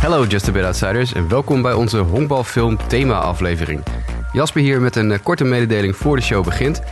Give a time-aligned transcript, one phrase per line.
[0.00, 3.82] Hallo Just a Bit Outsiders en welkom bij onze honkbalfilm thema aflevering.
[4.32, 6.82] Jasper hier met een eh, korte mededeling voor de show begint.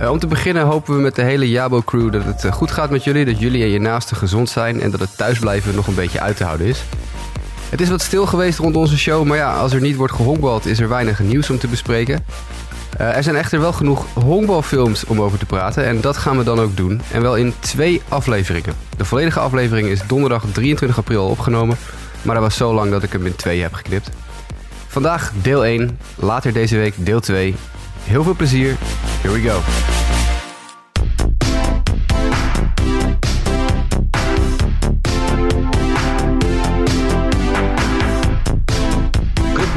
[0.00, 2.70] Uh, om te beginnen hopen we met de hele Jabo crew dat het uh, goed
[2.70, 5.86] gaat met jullie, dat jullie en je naasten gezond zijn en dat het thuisblijven nog
[5.86, 6.84] een beetje uit te houden is.
[7.68, 10.66] Het is wat stil geweest rond onze show, maar ja, als er niet wordt gehonkbald
[10.66, 12.24] is er weinig nieuws om te bespreken.
[12.96, 16.60] Er zijn echter wel genoeg honkbalfilms om over te praten en dat gaan we dan
[16.60, 17.00] ook doen.
[17.12, 18.74] En wel in twee afleveringen.
[18.96, 21.76] De volledige aflevering is donderdag 23 april opgenomen,
[22.22, 24.10] maar dat was zo lang dat ik hem in twee heb geknipt.
[24.86, 27.54] Vandaag deel 1, later deze week deel 2.
[28.04, 28.76] Heel veel plezier,
[29.20, 29.60] here we go.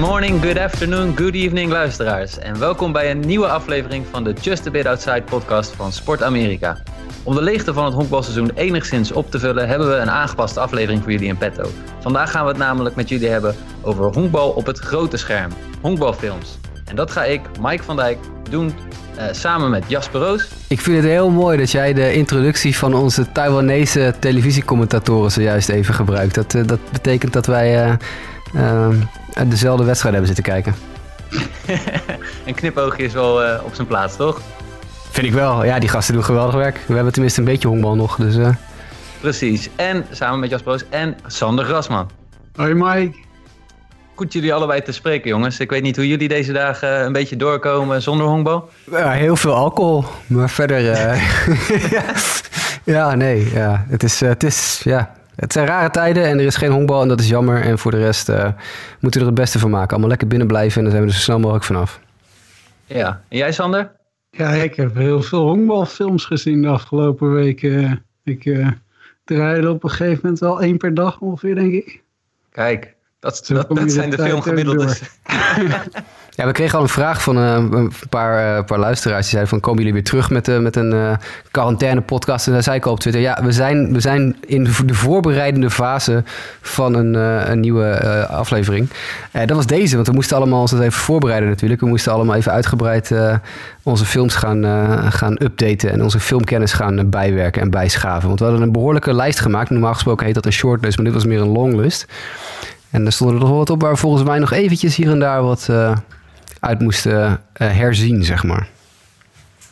[0.05, 2.39] Morning, good afternoon, good evening luisteraars.
[2.39, 6.23] En welkom bij een nieuwe aflevering van de Just a Bit Outside podcast van Sport
[6.23, 6.77] Amerika.
[7.23, 11.01] Om de leegte van het honkbalseizoen enigszins op te vullen, hebben we een aangepaste aflevering
[11.01, 11.69] voor jullie in petto.
[11.99, 15.51] Vandaag gaan we het namelijk met jullie hebben over honkbal op het grote scherm.
[15.81, 16.57] Honkbalfilms.
[16.85, 18.17] En dat ga ik, Mike van Dijk,
[18.49, 18.73] doen
[19.17, 20.47] uh, samen met Jasper Roos.
[20.67, 25.93] Ik vind het heel mooi dat jij de introductie van onze Taiwanese televisiecommentatoren zojuist even
[25.93, 26.35] gebruikt.
[26.35, 27.97] Dat, uh, dat betekent dat wij
[28.55, 28.89] uh,
[29.49, 30.75] dezelfde wedstrijd hebben zitten kijken.
[32.45, 34.41] een knipoogje is wel op zijn plaats, toch?
[35.15, 35.65] Vind ik wel.
[35.65, 36.79] Ja, die gasten doen geweldig werk.
[36.87, 38.15] We hebben tenminste een beetje honkbal nog.
[38.15, 38.49] Dus, uh...
[39.19, 39.69] Precies.
[39.75, 42.09] En samen met Jasper Roos en Sander Grasman.
[42.55, 43.17] Hoi Mike.
[44.15, 45.59] Goed jullie allebei te spreken, jongens.
[45.59, 48.69] Ik weet niet hoe jullie deze dagen een beetje doorkomen zonder honkbal.
[48.91, 50.81] Ja, heel veel alcohol, maar verder...
[50.81, 51.21] Uh...
[52.95, 53.51] ja, nee.
[53.53, 53.85] Ja.
[53.89, 55.15] Het, is, uh, het, is, ja.
[55.35, 57.61] Het zijn rare tijden en er is geen honkbal en dat is jammer.
[57.61, 58.43] En voor de rest uh,
[58.99, 59.89] moeten we er het beste van maken.
[59.89, 61.99] Allemaal lekker binnen blijven en dan zijn we er zo snel mogelijk vanaf.
[62.85, 63.21] Ja.
[63.27, 63.91] En jij, Sander?
[64.31, 68.05] Ja, ik heb heel veel honkbalfilms gezien de afgelopen weken.
[68.23, 68.67] Ik uh,
[69.23, 72.01] draaide op een gegeven moment wel één per dag ongeveer, denk ik.
[72.51, 75.01] Kijk, dat, dat, dat zijn de filmgemiddeldes.
[76.35, 79.21] Ja, we kregen al een vraag van uh, een paar, uh, paar luisteraars.
[79.21, 81.17] Die zeiden van, komen jullie weer terug met, uh, met een
[81.51, 82.47] quarantaine podcast?
[82.47, 85.69] En daar zei ik al op Twitter, ja, we zijn, we zijn in de voorbereidende
[85.69, 86.23] fase
[86.61, 87.13] van een,
[87.51, 88.89] een nieuwe aflevering.
[89.31, 91.81] dat was deze, want we moesten allemaal ons even voorbereiden natuurlijk.
[91.81, 93.11] We moesten allemaal even uitgebreid
[93.83, 94.63] onze films gaan,
[95.11, 98.27] gaan updaten en onze filmkennis gaan bijwerken en bijschaven.
[98.27, 99.69] Want we hadden een behoorlijke lijst gemaakt.
[99.69, 102.05] Normaal gesproken heet dat een shortlist, maar dit was meer een longlist.
[102.89, 105.41] En er stonden er nog wat op waar volgens mij nog eventjes hier en daar
[105.41, 105.69] wat
[106.65, 108.67] uit moesten uh, herzien, zeg maar.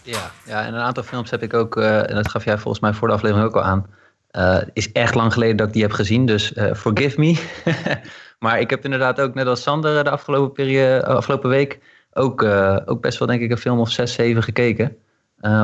[0.01, 2.83] Ja, ja, en een aantal films heb ik ook, uh, en dat gaf jij volgens
[2.83, 3.85] mij voor de aflevering ook al aan.
[4.31, 7.41] Uh, is echt lang geleden dat ik die heb gezien, dus forgive me.
[8.43, 11.79] maar ik heb inderdaad ook, net als Sander de afgelopen, periode, afgelopen week,
[12.13, 12.43] ook,
[12.85, 14.97] ook best wel denk ik een film of zes, zeven gekeken.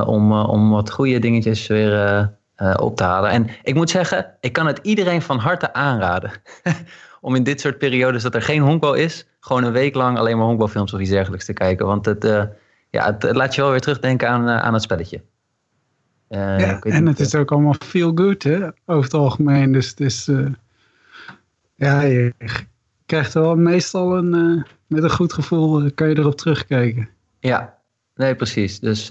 [0.05, 2.29] om, om wat goede dingetjes weer
[2.75, 3.29] op te halen.
[3.31, 6.31] En ik moet zeggen, ik kan het iedereen van harte aanraden.
[7.21, 10.37] om in dit soort periodes dat er geen honkbal is, gewoon een week lang alleen
[10.37, 11.85] maar honkbalfilms of iets dergelijks te kijken.
[11.85, 12.43] Want het, uh,
[12.89, 15.21] ja, het, het, laat je wel weer terugdenken aan, uh, aan het spelletje.
[16.29, 19.71] Uh, ja, en het is ook allemaal feel good, hè, over het algemeen.
[19.71, 20.29] Dus het is,
[21.75, 22.33] ja, je
[23.05, 27.09] krijgt wel meestal een, met een goed gevoel, kan je erop terugkijken.
[27.39, 27.77] Ja,
[28.15, 28.79] nee, precies.
[28.79, 29.07] Dus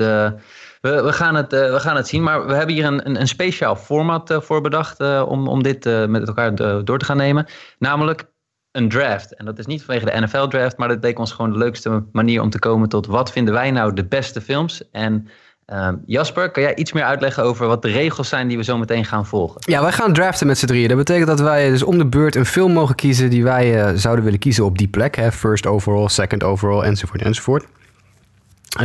[0.81, 2.22] we, we, gaan het, we gaan het zien.
[2.22, 6.28] Maar we hebben hier een, een, een speciaal format voor bedacht om, om dit met
[6.28, 7.47] elkaar door te gaan nemen.
[7.78, 8.27] Namelijk
[8.72, 9.34] een draft.
[9.34, 12.05] En dat is niet vanwege de NFL draft, maar dat leek ons gewoon de leukste
[12.12, 14.91] manier om te komen tot wat vinden wij nou de beste films.
[14.91, 15.28] En
[15.72, 18.78] uh, Jasper, kan jij iets meer uitleggen over wat de regels zijn die we zo
[18.78, 19.61] meteen gaan volgen?
[19.65, 20.88] Ja, wij gaan draften met z'n drieën.
[20.88, 24.25] Dat betekent dat wij dus om de beurt een film mogen kiezen die wij zouden
[24.25, 25.17] willen kiezen op die plek.
[25.17, 25.33] Hè?
[25.33, 27.65] First overall, second overall, enzovoort, enzovoort.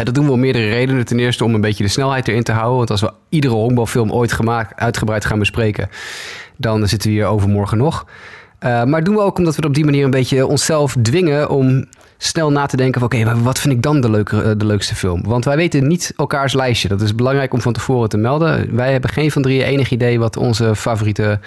[0.01, 1.05] Dat doen we om meerdere redenen.
[1.05, 2.77] Ten eerste om een beetje de snelheid erin te houden.
[2.77, 5.89] Want als we iedere honkbalfilm ooit gemaakt, uitgebreid gaan bespreken,
[6.57, 8.05] dan zitten we hier overmorgen nog.
[8.63, 11.85] Uh, maar doen we ook omdat we op die manier een beetje onszelf dwingen om
[12.17, 15.23] snel na te denken van oké, wat vind ik dan de, leuke, de leukste film?
[15.23, 16.87] Want wij weten niet elkaars lijstje.
[16.87, 18.75] Dat is belangrijk om van tevoren te melden.
[18.75, 21.39] Wij hebben geen van drieën enig idee wat onze favoriete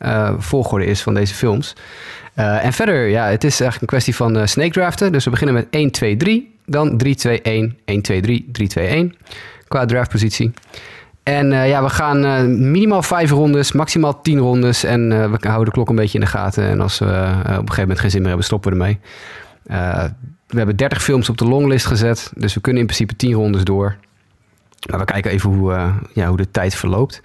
[0.00, 1.76] uh, volgorde is van deze films.
[2.34, 5.12] En verder, ja, het is eigenlijk een kwestie van snake draften.
[5.12, 6.58] Dus we beginnen met 1, 2, 3.
[6.70, 9.14] Dan 3, 2, 1, 1, 2, 3, 3, 2, 1.
[9.68, 10.52] Qua draftpositie.
[11.22, 14.84] En uh, ja, we gaan uh, minimaal vijf rondes, maximaal tien rondes.
[14.84, 16.64] En uh, we houden de klok een beetje in de gaten.
[16.64, 18.98] En als we op een gegeven moment geen zin meer hebben, stoppen we ermee.
[20.46, 22.32] we hebben 30 films op de longlist gezet.
[22.36, 23.96] Dus we kunnen in principe tien rondes door.
[24.88, 27.22] Maar we kijken even hoe, ja, hoe de tijd verloopt.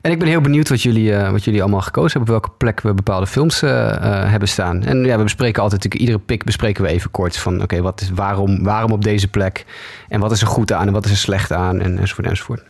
[0.00, 2.34] En ik ben heel benieuwd wat jullie, wat jullie allemaal gekozen hebben.
[2.34, 4.82] Op welke plek we bepaalde films hebben staan.
[4.82, 7.36] En ja, we bespreken altijd, natuurlijk, iedere pick bespreken we even kort.
[7.36, 9.64] Van oké, wat is waarom, waarom op deze plek?
[10.08, 11.80] En wat is er goed aan en wat is er slecht aan?
[11.80, 12.62] En, enzovoort enzovoort.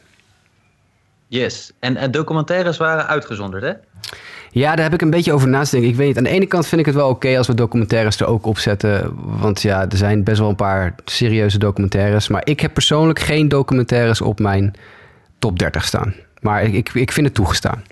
[1.28, 1.72] Yes.
[1.78, 3.72] En, en documentaires waren uitgezonderd, hè?
[4.50, 5.90] Ja, daar heb ik een beetje over naast denken.
[5.90, 8.20] Ik weet niet, aan de ene kant vind ik het wel oké als we documentaires
[8.20, 9.12] er ook op zetten.
[9.40, 12.28] Want ja, er zijn best wel een paar serieuze documentaires.
[12.28, 14.74] Maar ik heb persoonlijk geen documentaires op mijn
[15.38, 16.14] top 30 staan.
[16.40, 17.82] Maar ik, ik, ik vind het toegestaan.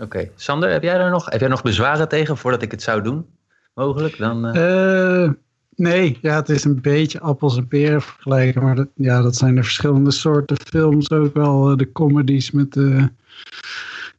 [0.00, 0.28] Oké.
[0.36, 3.26] Sander, heb jij er nog, heb jij nog bezwaren tegen voordat ik het zou doen?
[3.74, 4.18] Mogelijk?
[4.18, 5.30] Dan, uh...
[5.76, 8.62] nee, ja, het is een beetje appels en peren vergelijken.
[8.62, 11.70] Maar dat, ja, dat zijn de verschillende soorten films ook wel.
[11.70, 13.08] Eh, de comedies met de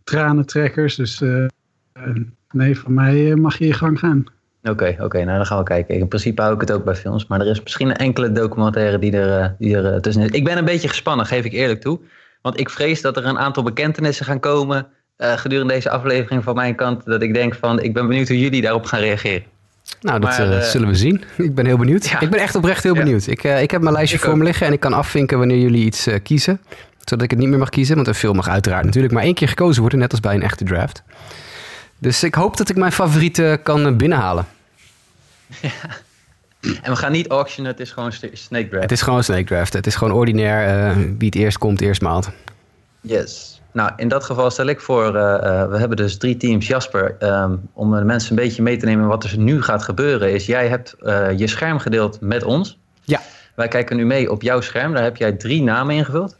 [0.03, 0.95] tranentrekkers.
[0.95, 1.45] Dus uh,
[2.51, 4.25] nee, voor mij mag je je gang gaan.
[4.63, 5.95] Oké, oké, nou dan gaan we kijken.
[5.95, 8.99] In principe hou ik het ook bij films, maar er is misschien een enkele documentaire
[8.99, 10.29] die er, die er tussen is.
[10.29, 11.99] Ik ben een beetje gespannen, geef ik eerlijk toe.
[12.41, 14.87] Want ik vrees dat er een aantal bekentenissen gaan komen
[15.17, 17.05] gedurende deze aflevering van mijn kant.
[17.05, 19.43] Dat ik denk van, ik ben benieuwd hoe jullie daarop gaan reageren.
[20.05, 21.23] Nou, dat uh, zullen we zien.
[21.37, 22.05] Ik ben heel benieuwd.
[22.19, 23.27] Ik ben echt oprecht heel benieuwd.
[23.27, 26.07] Ik, ik heb mijn lijstje voor me liggen en ik kan afvinken wanneer jullie iets
[26.23, 26.61] kiezen.
[26.99, 27.95] Zodat ik het niet meer mag kiezen.
[27.95, 29.99] Want een film mag uiteraard natuurlijk maar één keer gekozen worden.
[29.99, 31.03] Net als bij een echte draft.
[31.97, 34.45] Dus ik hoop dat ik mijn favorieten kan binnenhalen.
[35.61, 35.69] Ja.
[36.81, 38.83] En we gaan niet auctionen, het is gewoon Snake Draft.
[38.83, 39.73] Het is gewoon Snake Draft.
[39.73, 40.95] Het is gewoon ordinair.
[40.95, 42.29] Wie het eerst komt, eerst maalt.
[43.01, 43.54] Yes.
[43.75, 46.67] Nou, in dat geval stel ik voor, uh, uh, we hebben dus drie teams.
[46.67, 50.31] Jasper, um, om de mensen een beetje mee te nemen wat er nu gaat gebeuren,
[50.33, 50.95] is jij hebt
[51.35, 52.79] je scherm gedeeld met ons.
[53.01, 53.21] Ja.
[53.55, 54.93] Wij kijken nu mee op jouw scherm.
[54.93, 56.37] Daar heb jij drie namen ingevuld.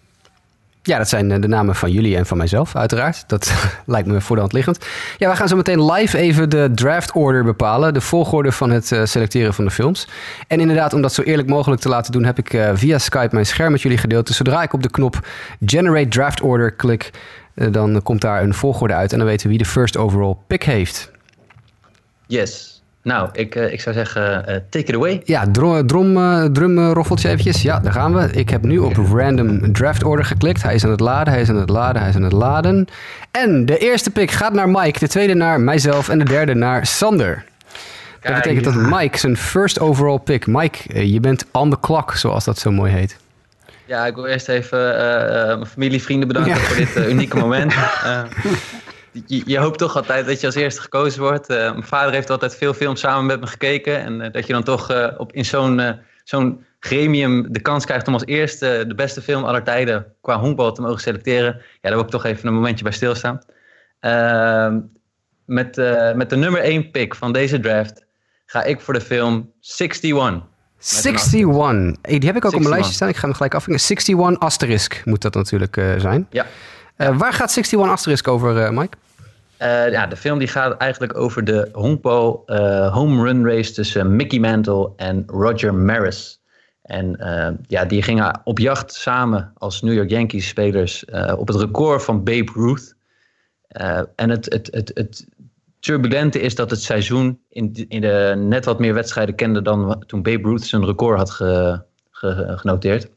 [0.86, 3.24] Ja, dat zijn de namen van jullie en van mijzelf, uiteraard.
[3.28, 3.54] Dat
[3.86, 4.86] lijkt me voor de hand liggend.
[5.18, 7.94] Ja, we gaan zo meteen live even de draft order bepalen.
[7.94, 10.08] De volgorde van het uh, selecteren van de films.
[10.48, 13.30] En inderdaad, om dat zo eerlijk mogelijk te laten doen, heb ik uh, via Skype
[13.32, 14.28] mijn scherm met jullie gedeeld.
[14.28, 15.28] Dus zodra ik op de knop
[15.66, 17.12] Generate Draft Order klik,
[17.54, 19.12] dan komt daar een volgorde uit.
[19.12, 21.12] En dan weten we wie de first overall pick heeft.
[22.28, 22.75] Yes.
[23.06, 25.22] Nou, ik, uh, ik zou zeggen, uh, take it away.
[25.26, 27.62] Ja, drum, drum, uh, drumroffeltje eventjes.
[27.62, 28.32] Ja, daar gaan we.
[28.32, 30.64] Ik heb nu op random draft order geklikt.
[30.64, 32.88] Hij is aan het laden, hij is aan het laden, hij is aan het laden.
[33.32, 36.86] En de eerste pick gaat naar Mike, de tweede naar mijzelf en de derde naar
[36.86, 37.44] Sander.
[38.22, 40.48] Dat betekent dat Mike zijn first overall pick.
[40.48, 43.18] Mike, je bent on the clock, zoals dat zo mooi heet.
[43.86, 44.80] Ja, ik wil eerst even
[45.58, 46.60] mijn familie, vrienden bedanken ja.
[46.60, 47.74] voor dit unieke moment
[49.26, 51.50] je, je, hoopt toch altijd dat je als eerste gekozen wordt.
[51.50, 54.00] Uh, mijn vader heeft altijd veel films samen met me gekeken.
[54.00, 58.08] En uh, dat je dan toch uh, op, in zo'n zo'n gremium de kans krijgt
[58.08, 61.54] om als eerste de beste film aller tijden qua honkbal te mogen selecteren.
[61.54, 63.40] Ja, daar wil ik toch even een momentje bij stilstaan.
[64.00, 64.80] Ehm,
[65.46, 65.76] met,
[66.16, 68.06] met de nummer 1 pick van deze draft
[68.46, 70.44] ga ik voor de film 61.
[70.80, 71.96] 61.
[72.02, 72.54] Hey, die heb ik ook 61.
[72.54, 73.10] op mijn lijstje staan.
[73.10, 73.84] Ik ga hem gelijk afvinken.
[73.84, 76.28] 61 asterisk moet dat natuurlijk zijn.
[76.30, 76.46] Ja.
[76.96, 78.98] Waar gaat 61 asterisk over, Mike?
[79.62, 84.16] Uh, ja, de film die gaat eigenlijk over de honkbal uh, home run race tussen
[84.16, 86.42] Mickey Mantle en Roger Maris.
[86.82, 87.18] En
[87.68, 91.06] ja, die gingen op jacht samen als New York Yankees spelers
[91.38, 92.96] op het record van Babe Ruth.
[94.16, 95.28] en het, het, het, het
[95.86, 100.22] turbulente is dat het seizoen in, in de net wat meer wedstrijden kende dan toen
[100.22, 101.82] Babe Ruth zijn record had ge,
[102.12, 103.10] ge, genoteerd.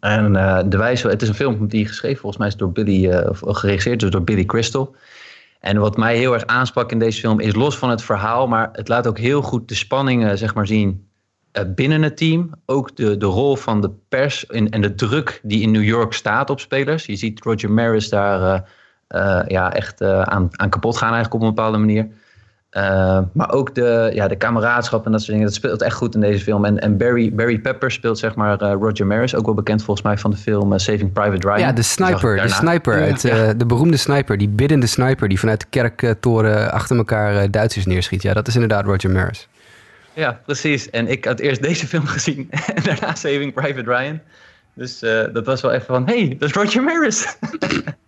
[0.00, 0.32] En
[0.68, 4.12] de wijze, het is een film die geschreven volgens mij is door Billy, of geregisseerd
[4.12, 4.96] door Billy Crystal.
[5.60, 8.68] En wat mij heel erg aansprak in deze film is los van het verhaal, maar
[8.72, 11.08] het laat ook heel goed de spanningen zeg maar, zien
[11.52, 12.50] uh, binnen het team.
[12.66, 16.12] Ook de, de rol van de pers en, en de druk die in New York
[16.12, 17.06] staat op spelers.
[17.06, 18.70] Je ziet Roger Maris daar
[19.46, 22.08] ja, echt aan, aan kapot gaan eigenlijk op een bepaalde manier.
[22.76, 25.46] Uh, maar ook de, ja, de kameraadschap en dat soort dingen.
[25.46, 26.64] Dat speelt echt goed in deze film.
[26.64, 29.34] En, en Barry, Barry Pepper speelt zeg maar uh, Roger Maris.
[29.34, 31.58] Ook wel bekend volgens mij van de film uh, Saving Private Ryan.
[31.58, 32.36] Ja, de sniper.
[32.36, 32.98] De sniper.
[32.98, 33.04] Ja.
[33.04, 33.52] Uit, ja.
[33.52, 34.38] de beroemde sniper.
[34.38, 35.28] Die biddende sniper.
[35.28, 38.22] Die vanuit de kerktoren achter elkaar Duitsers neerschiet.
[38.22, 39.48] Ja, dat is inderdaad Roger Maris.
[40.12, 40.90] Ja, precies.
[40.90, 42.50] En ik had eerst deze film gezien.
[42.74, 44.20] En daarna Saving Private Ryan.
[44.74, 44.98] Dus
[45.32, 46.06] dat was wel even van...
[46.06, 47.26] hey, dat is Roger Maris.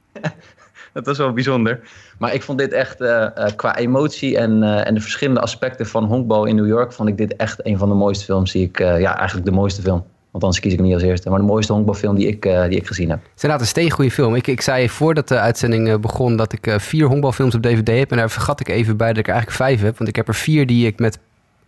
[1.03, 1.81] dat was wel bijzonder.
[2.19, 5.87] Maar ik vond dit echt uh, uh, qua emotie en, uh, en de verschillende aspecten
[5.87, 8.65] van honkbal in New York, vond ik dit echt een van de mooiste films die
[8.65, 10.05] ik, ja, eigenlijk de mooiste film.
[10.31, 11.31] Want anders kies ik hem niet als eerste.
[11.31, 13.19] Maar de mooiste honkbalfilm die ik, die ik gezien heb.
[13.19, 14.35] Het is inderdaad een steengoede film.
[14.35, 18.11] Ik, ik zei voordat de uitzending begon dat ik vier honkbalfilms op DVD heb.
[18.11, 19.97] En daar vergat ik even bij dat ik er eigenlijk vijf heb.
[19.99, 21.19] Want ik heb er vier die ik met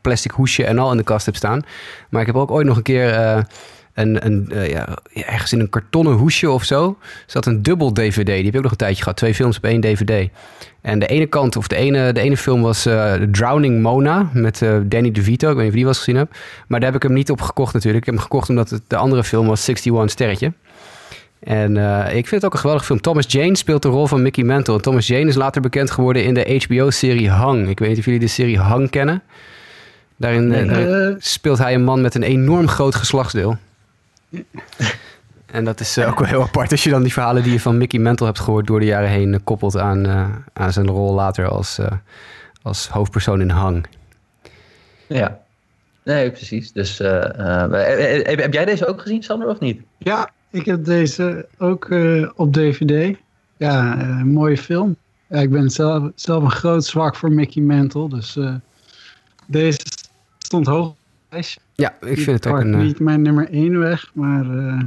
[0.01, 1.63] plastic hoesje en al in de kast heb staan.
[2.09, 3.45] Maar ik heb ook ooit nog een keer
[3.97, 8.27] een, een, uh, ja, ergens in een kartonnen hoesje of zo zat een dubbel DVD.
[8.27, 9.17] Die heb ik ook nog een tijdje gehad.
[9.17, 10.31] Twee films op één DVD.
[10.81, 14.61] En de ene kant, of de ene, de ene film was uh, Drowning Mona met
[14.61, 15.51] uh, Danny DeVito.
[15.51, 16.39] Ik weet niet of je die was gezien hebt.
[16.67, 18.07] Maar daar heb ik hem niet op gekocht natuurlijk.
[18.07, 20.53] Ik heb hem gekocht omdat het, de andere film was 61 Sterretje.
[21.41, 21.77] En
[22.07, 23.01] ik vind het ook een geweldig film.
[23.01, 24.81] Thomas Jane speelt de rol van Mickey Mantle.
[24.81, 27.69] Thomas Jane is later bekend geworden in de HBO-serie Hang.
[27.69, 29.23] Ik weet niet of jullie de serie Hang kennen.
[30.17, 33.59] Daarin, nee, daarin speelt hij een man met een enorm groot geslachtsdeel.
[35.47, 37.79] En dat is ook wel heel apart als je dan die verhalen die je van
[37.79, 40.07] Mickey Mantle hebt gehoord door de jaren heen koppelt aan,
[40.53, 41.79] aan zijn rol later als,
[42.63, 43.87] als hoofdpersoon in Hang.
[45.07, 45.41] Ja,
[46.05, 46.73] nee, precies.
[46.73, 49.81] Dus heb jij deze ook gezien, Sander, of niet?
[49.99, 51.89] Ja, ik heb deze ook
[52.35, 53.19] op DVD.
[53.57, 54.97] Ja, een mooie film.
[55.29, 58.39] Ja, ik ben zelf, zelf een groot zwak voor Mickey Mantle, dus
[59.47, 59.81] deze
[60.39, 60.95] stond hoog
[61.77, 62.79] ja, ik vind het ook een...
[62.79, 64.81] Niet mijn nummer 1 weg, maar uh,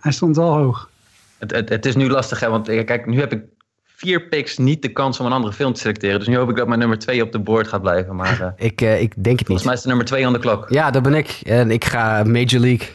[0.00, 0.90] hij stond wel hoog.
[1.38, 3.42] Het, het, het, is nu lastig, hè, want kijk, nu heb ik
[3.84, 6.18] vier picks niet de kans om een andere film te selecteren.
[6.18, 8.16] Dus nu hoop ik dat mijn nummer 2 op de board gaat blijven.
[8.16, 9.60] Maar, uh, ik, uh, ik denk het niet.
[9.60, 10.66] Volgens mij is de nummer 2 aan de klok.
[10.68, 11.40] Ja, dat ben ik.
[11.44, 12.88] En ik ga Major League.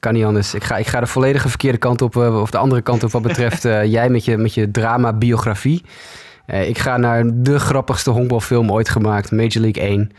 [0.00, 0.54] Kan niet anders.
[0.54, 3.22] Ik ga, ik ga de volledige verkeerde kant op, of de andere kant op wat
[3.32, 5.82] betreft jij met je, met je drama-biografie.
[6.46, 10.10] ik ga naar de grappigste honkbalfilm ooit gemaakt, Major League 1.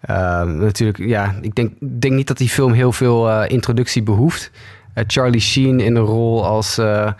[0.00, 4.50] Ehm, natuurlijk, ja, ik denk, denk niet dat die film heel veel uh, introductie behoeft.
[4.94, 7.12] Uh, Charlie Sheen in een rol als, uh,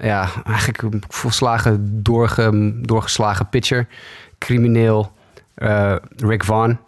[0.00, 3.86] ja, eigenlijk een volslagen doorge, doorgeslagen pitcher.
[4.38, 5.12] Crimineel
[6.16, 6.78] Rick Vaughn.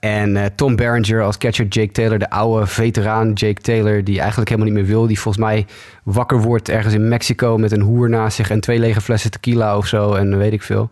[0.00, 4.72] En Tom Berenger als catcher Jake Taylor, de oude veteraan Jake Taylor, die eigenlijk helemaal
[4.72, 5.06] niet meer wil.
[5.06, 5.66] Die volgens mij
[6.02, 9.76] wakker wordt ergens in Mexico met een hoer naast zich en twee lege flessen tequila
[9.76, 10.90] of zo en weet ik veel.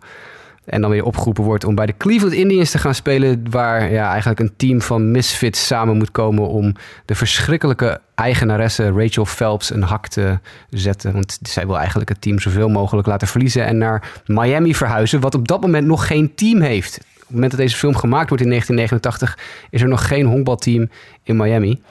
[0.65, 3.45] En dan weer opgeroepen wordt om bij de Cleveland Indians te gaan spelen.
[3.49, 6.73] Waar ja, eigenlijk een team van misfits samen moet komen om
[7.05, 10.39] de verschrikkelijke eigenaresse Rachel Phelps een hak te
[10.69, 11.13] zetten.
[11.13, 15.19] Want zij wil eigenlijk het team zoveel mogelijk laten verliezen en naar Miami verhuizen.
[15.19, 16.97] Wat op dat moment nog geen team heeft.
[16.97, 20.89] Op het moment dat deze film gemaakt wordt in 1989 is er nog geen honkbalteam
[21.23, 21.81] in Miami.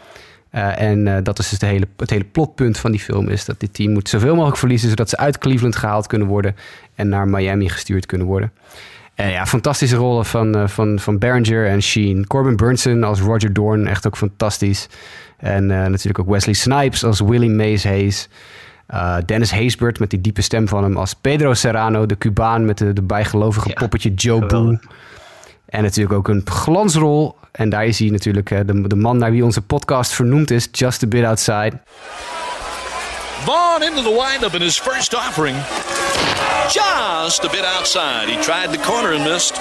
[0.55, 3.45] Uh, en uh, dat is dus de hele, het hele plotpunt van die film is
[3.45, 6.57] dat dit team moet zoveel mogelijk verliezen zodat ze uit Cleveland gehaald kunnen worden
[6.95, 8.53] en naar Miami gestuurd kunnen worden.
[9.15, 12.27] En ja, fantastische rollen van, uh, van, van Berenger en Sheen.
[12.27, 14.89] Corbin Burnson als Roger Dorn, echt ook fantastisch.
[15.37, 18.29] En natuurlijk ook Wesley Snipes als Willie Mays Hayes.
[19.27, 22.93] Dennis Haysbert met die diepe stem van hem als Pedro Serrano, de Cubaan met de,
[22.93, 24.79] de bijgelovige ja, poppetje Joe Boo.
[25.73, 27.37] En natuurlijk ook een glansrol.
[27.53, 31.03] En daar is hij natuurlijk de, de man naar wie onze podcast vernoemd is, Just
[31.03, 31.73] a Bit Outside.
[33.45, 35.57] Vaughn into the windup in his first offering.
[36.73, 38.27] Just a bit outside.
[38.27, 39.61] He tried the corner and missed.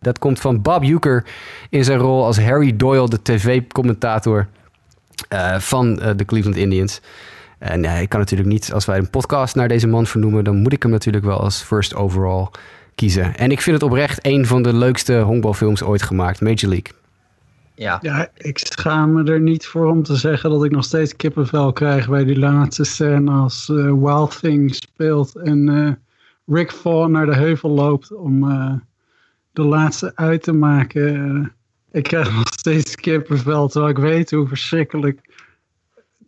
[0.00, 1.24] Dat komt van Bob Uecker
[1.70, 4.48] in zijn rol als Harry Doyle, de tv-commentator
[5.32, 7.00] uh, van uh, de Cleveland Indians.
[7.58, 10.56] En ja, ik kan natuurlijk niet, als wij een podcast naar deze man vernoemen, dan
[10.56, 12.48] moet ik hem natuurlijk wel als first overall
[12.98, 13.36] kiezen.
[13.36, 16.92] En ik vind het oprecht een van de leukste honkbalfilms ooit gemaakt, Major League.
[17.74, 17.98] Ja.
[18.02, 21.72] ja, ik schaam me er niet voor om te zeggen dat ik nog steeds kippenvel
[21.72, 25.90] krijg bij die laatste scène als uh, Wild Thing speelt en uh,
[26.46, 28.72] Rick Vaughn naar de heuvel loopt om uh,
[29.52, 31.52] de laatste uit te maken.
[31.92, 35.20] ik krijg nog steeds kippenvel, terwijl ik weet hoe verschrikkelijk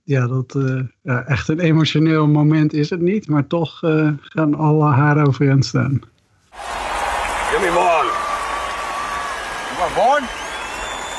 [0.05, 0.59] ja, dat
[1.03, 3.79] ja, echt een emotioneel moment is het niet, maar toch
[4.19, 6.01] gaan alle haren overeind staan.
[7.51, 8.07] Jimmy Vaughn.
[8.07, 10.23] You want Vaughn?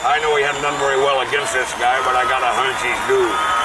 [0.07, 2.79] I know he hadn't done very well against this guy, but I got a hunch
[2.79, 3.60] he's due.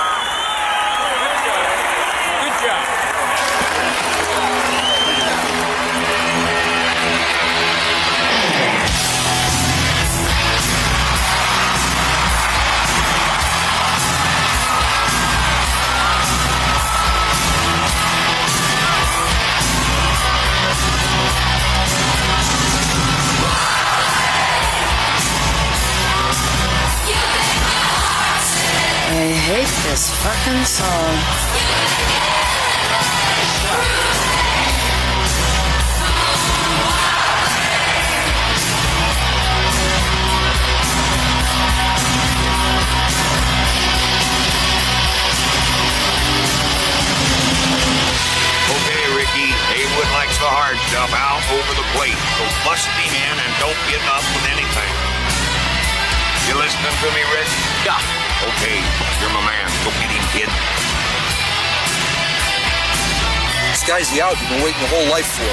[29.47, 31.15] Hate this fucking song.
[48.67, 52.19] Okay, Ricky, Haywood likes the hard stuff out over the plate.
[52.35, 54.91] So bust him in and don't get up with anything.
[56.51, 57.55] You listening to me, Rich?
[57.87, 58.26] Yeah.
[58.45, 58.79] Okay,
[59.21, 59.67] you're my man.
[59.83, 60.51] Go get him, kid.
[63.71, 65.53] This guy's the out you've been waiting your whole life for.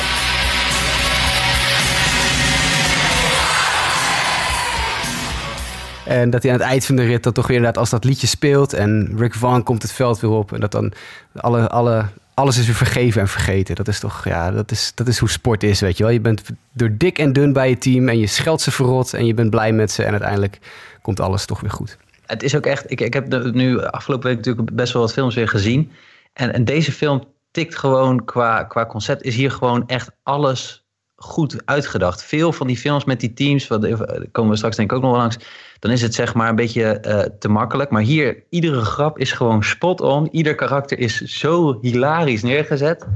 [6.05, 8.03] En dat hij aan het eind van de rit dat toch weer inderdaad als dat
[8.03, 10.93] liedje speelt en Rick Vaughn komt het veld weer op en dat dan
[11.35, 13.75] alle, alle, alles is weer vergeven en vergeten.
[13.75, 16.11] Dat is toch, ja, dat is, dat is hoe sport is, weet je wel.
[16.11, 19.25] Je bent door dik en dun bij je team en je scheldt ze verrot en
[19.25, 20.59] je bent blij met ze en uiteindelijk
[21.01, 21.97] komt alles toch weer goed
[22.33, 22.91] het is ook echt.
[22.91, 25.91] Ik, ik heb nu afgelopen week natuurlijk best wel wat films weer gezien.
[26.33, 29.23] En, en deze film tikt gewoon qua, qua concept.
[29.23, 30.85] Is hier gewoon echt alles
[31.15, 32.23] goed uitgedacht.
[32.23, 33.87] Veel van die films met die teams, wat
[34.31, 35.37] komen we straks denk ik ook nog wel langs.
[35.79, 36.99] Dan is het zeg maar een beetje
[37.39, 37.89] te makkelijk.
[37.89, 40.27] Maar hier, iedere grap is gewoon spot on.
[40.31, 43.07] Ieder karakter is zo hilarisch neergezet.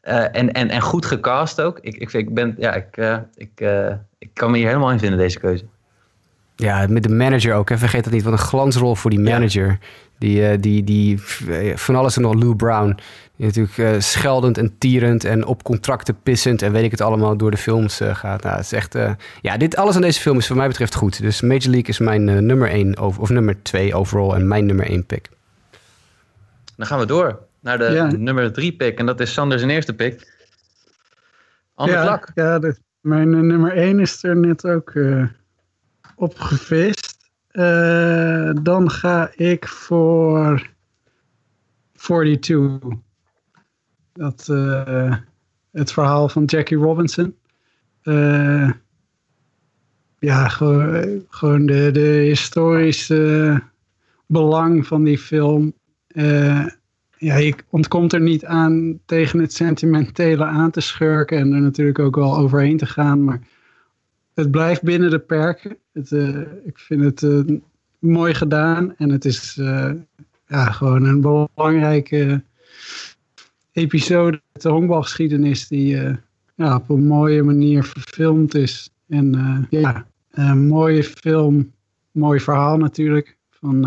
[0.00, 1.78] en, en, en goed gecast ook.
[1.80, 2.96] Ik, ik, ik, ben, ja, ik,
[3.34, 3.60] ik,
[4.18, 5.64] ik kan me hier helemaal in vinden, deze keuze.
[6.62, 7.68] Ja, met de manager ook.
[7.68, 7.78] Hè.
[7.78, 8.22] Vergeet dat niet.
[8.22, 9.78] Wat een glansrol voor die manager.
[10.18, 11.20] Die, uh, die, die
[11.74, 12.98] van alles en nog Lou Brown.
[13.36, 17.36] Die natuurlijk uh, scheldend en tierend en op contracten pissend en weet ik het allemaal
[17.36, 18.42] door de films uh, gaat.
[18.42, 18.96] Nou, het is echt.
[19.40, 21.20] ja, dit alles aan deze film is voor mij betreft goed.
[21.20, 25.06] Dus Major League is mijn nummer 1 of nummer 2 overall en mijn nummer 1
[25.06, 25.28] pick.
[26.76, 28.10] Dan gaan we door naar de ja.
[28.16, 30.32] nummer 3 pick en dat is Sanders' eerste pick.
[31.74, 32.30] Ander ja, vlak.
[32.34, 34.92] Ja, de, mijn nummer 1 is er net ook
[36.22, 37.16] opgevist.
[37.52, 40.70] Uh, dan ga ik voor
[41.92, 42.98] 42.
[44.12, 45.16] Dat, uh,
[45.70, 47.36] het verhaal van Jackie Robinson.
[48.02, 48.70] Uh,
[50.18, 53.62] ja, gewoon, gewoon de, de historische
[54.26, 55.72] belang van die film.
[57.18, 61.98] ja, je ontkomt er niet aan tegen het sentimentele aan te schurken en er natuurlijk
[61.98, 63.24] ook wel overheen te gaan.
[63.24, 63.40] Maar
[64.34, 65.76] het blijft binnen de perken.
[65.92, 67.58] Het, uh, ik vind het uh,
[67.98, 69.92] mooi gedaan en het is uh,
[70.46, 72.42] ja, gewoon een belangrijke
[73.72, 75.96] episode uit de honkbalgeschiedenis die
[76.54, 78.90] ja, op een mooie manier verfilmd is.
[79.08, 81.72] En ja, een mooie film,
[82.10, 83.84] mooi verhaal natuurlijk van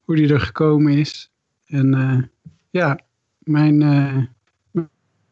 [0.00, 1.30] hoe die er gekomen is.
[1.66, 2.30] En
[2.70, 3.00] ja,
[3.38, 3.78] mijn,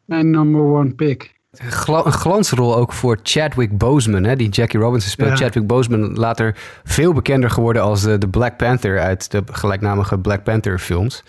[0.05, 1.41] mijn number one pick.
[1.53, 5.39] Een glansrol ook voor Chadwick Boseman, hè, die Jackie Robinson speelt.
[5.39, 10.43] Chadwick Boseman, later veel bekender geworden als de, de, Black Panther uit de gelijknamige Black
[10.43, 11.23] Panther films.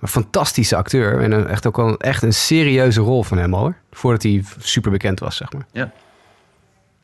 [0.00, 3.76] Een fantastische acteur en een, echt ook wel echt een serieuze rol van hem hoor.
[3.90, 5.66] Voordat hij super bekend was, zeg maar.
[5.72, 5.92] Ja,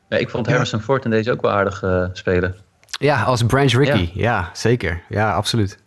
[0.09, 0.85] ja ik vond Harrison ja.
[0.85, 2.55] Ford in deze ook wel aardig uh, spelen.
[2.99, 4.11] Ja, als Branch Rickey.
[4.13, 4.49] Ja.
[4.53, 5.01] zeker.
[5.09, 5.77] Ja, absoluut.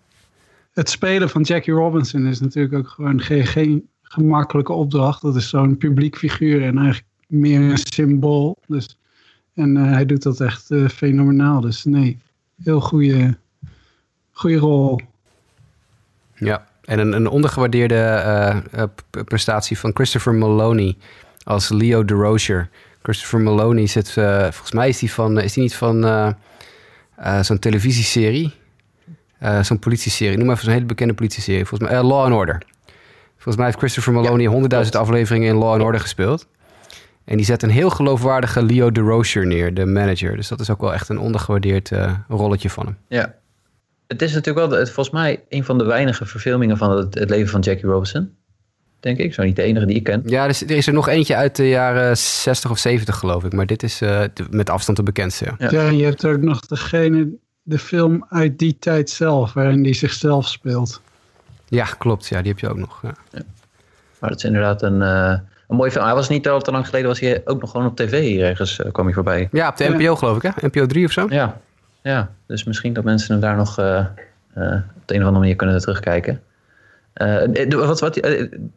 [0.73, 5.23] Het spelen van Jackie Robinson is natuurlijk ook gewoon geen, geen gemakkelijke opdracht.
[5.23, 8.57] Dat is zo'n publiek figuur en eigenlijk meer een symbool.
[8.67, 8.99] Dus,
[9.55, 11.61] en uh, hij doet dat echt uh, fenomenaal.
[11.61, 12.19] Dus nee,
[12.63, 13.37] heel goede,
[14.33, 15.01] goede rol.
[16.35, 18.83] Ja, en een, een ondergewaardeerde uh,
[19.25, 20.97] prestatie van Christopher Maloney
[21.43, 22.69] als Leo DeRozier.
[23.03, 26.35] Christopher Maloney zit, volgens mij is die van, is die niet van
[27.41, 28.55] zo'n televisieserie?
[29.61, 30.37] zo'n politieserie.
[30.37, 31.65] Noem maar even zo'n hele bekende politieserie.
[31.67, 32.63] Volgens mij Law and Order.
[33.47, 36.47] Volgens mij heeft Christopher Maloney honderdduizend ja, afleveringen in Law and Order gespeeld.
[37.25, 40.37] En die zet een heel geloofwaardige Leo DeRozier neer, de manager.
[40.37, 42.97] Dus dat is ook wel echt een ondergewaardeerd uh, rolletje van hem.
[43.09, 43.35] Ja.
[44.07, 47.49] Het is natuurlijk wel, volgens mij, een van de weinige verfilmingen van het, het, leven
[47.49, 48.35] van Jackie Robinson.
[49.01, 49.35] Denk ik.
[49.35, 50.23] Zo niet de enige die ik ken.
[50.25, 53.53] Ja, er is er nog eentje uit de jaren 60 of 70, geloof ik.
[53.53, 55.45] Maar dit is uh, de, met afstand de bekendste.
[55.45, 55.55] Ja.
[55.59, 55.69] ja.
[55.71, 57.29] ja, je hebt ook nog degene,
[57.63, 61.01] de film uit die tijd zelf, waarin die zichzelf speelt.
[61.69, 62.27] Ja, klopt.
[62.27, 63.03] Ja, die heb je ook nog.
[63.03, 63.15] Ja.
[63.31, 63.43] ja.
[64.19, 66.05] Maar dat is inderdaad een, uh, een mooie film.
[66.05, 68.45] Hij was niet al te lang geleden, was hij ook nog gewoon op tv hier
[68.45, 69.49] ergens uh, kwam hij voorbij.
[69.53, 70.67] Ja, op de NPO geloof ik hè?
[70.67, 71.27] NPO 3 of zo?
[71.29, 71.61] Ja,
[72.03, 72.31] ja.
[72.47, 74.05] dus misschien dat mensen hem daar nog uh,
[74.97, 76.43] op de een of andere manier kunnen terugkijken.
[77.69, 78.17] wat, wat,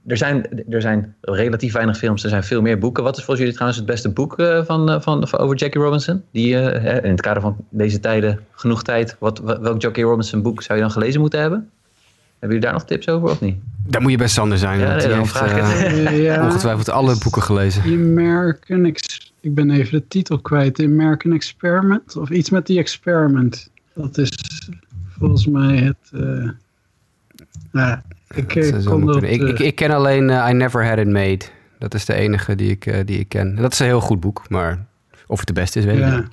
[0.08, 3.04] er, zijn, er zijn relatief weinig films, er zijn veel meer boeken.
[3.04, 6.23] Wat is volgens jullie trouwens het beste boek van, van, van, over Jackie Robinson?
[6.32, 6.56] Die,
[7.02, 9.15] in het kader van deze tijden, genoeg tijd.
[9.19, 11.69] Wat, welk Jackie Robinson boek zou je dan gelezen moeten hebben?
[12.39, 13.56] Hebben jullie daar nog tips over of niet?
[13.88, 14.80] Daar moet je best Sander zijn.
[14.80, 17.82] Ja, nee, heeft, uh, ja, ongetwijfeld alle boeken gelezen.
[17.82, 20.75] The American Ex ik ben even de titel kwijt.
[20.75, 22.15] The American Experiment.
[22.15, 23.69] Of iets met die experiment.
[23.93, 24.32] Dat is
[25.17, 26.12] volgens mij het...
[26.13, 26.49] Uh,
[27.71, 28.04] ja,
[28.36, 31.45] ik, eh, dat, ik, ik, ik, ken alleen I Never Had It Made.
[31.80, 33.56] Dat is de enige die ik, die ik ken.
[33.56, 34.49] Dat is een heel goed boek.
[34.49, 34.86] Maar
[35.28, 36.28] of het de beste is, weet ik niet.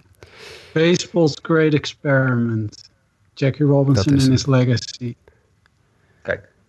[0.73, 2.91] Baseball's Great Experiment.
[3.35, 5.15] Jackie Robinson and His Legacy.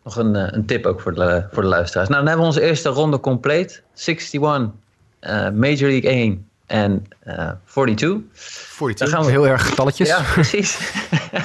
[0.07, 2.09] Nog een, eh, een tip ook voor de, voor de luisteraars.
[2.09, 3.83] Nou, dan hebben we onze eerste ronde compleet.
[3.95, 8.21] 61, uh, Major League 1 en uh, 42.
[8.75, 9.31] 42, dan gaan we...
[9.31, 10.07] heel erg getalletjes.
[10.07, 10.77] Ja, precies.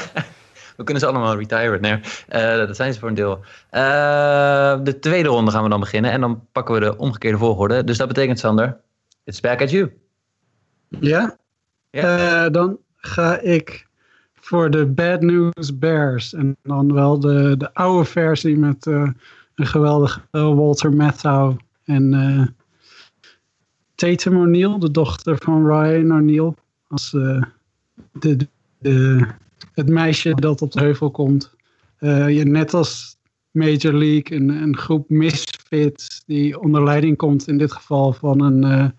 [0.76, 1.80] we kunnen ze allemaal retiren.
[1.80, 3.40] Nee, uh, dat zijn ze voor een deel.
[3.70, 6.10] Uh, de tweede ronde gaan we dan beginnen.
[6.10, 7.84] En dan pakken we de omgekeerde volgorde.
[7.84, 8.80] Dus dat betekent, Sander,
[9.24, 9.92] it's back at you.
[10.88, 11.36] Ja?
[11.90, 12.50] ja.
[12.50, 13.86] dan ga ik
[14.44, 16.34] voor de Bad News Bears.
[16.34, 19.10] En dan wel de, de oude versie met uh,
[19.54, 22.46] een geweldige Walter Matthau en uh,
[23.94, 26.54] Tatum O'Neill, de dochter van Ryan O'Neill.
[26.88, 27.42] Als uh,
[28.12, 29.26] de, de,
[29.74, 31.54] het meisje dat op de heuvel komt.
[31.98, 33.16] je, net als
[33.50, 38.92] Major League, een, een groep misfits die onder leiding komt in dit geval van een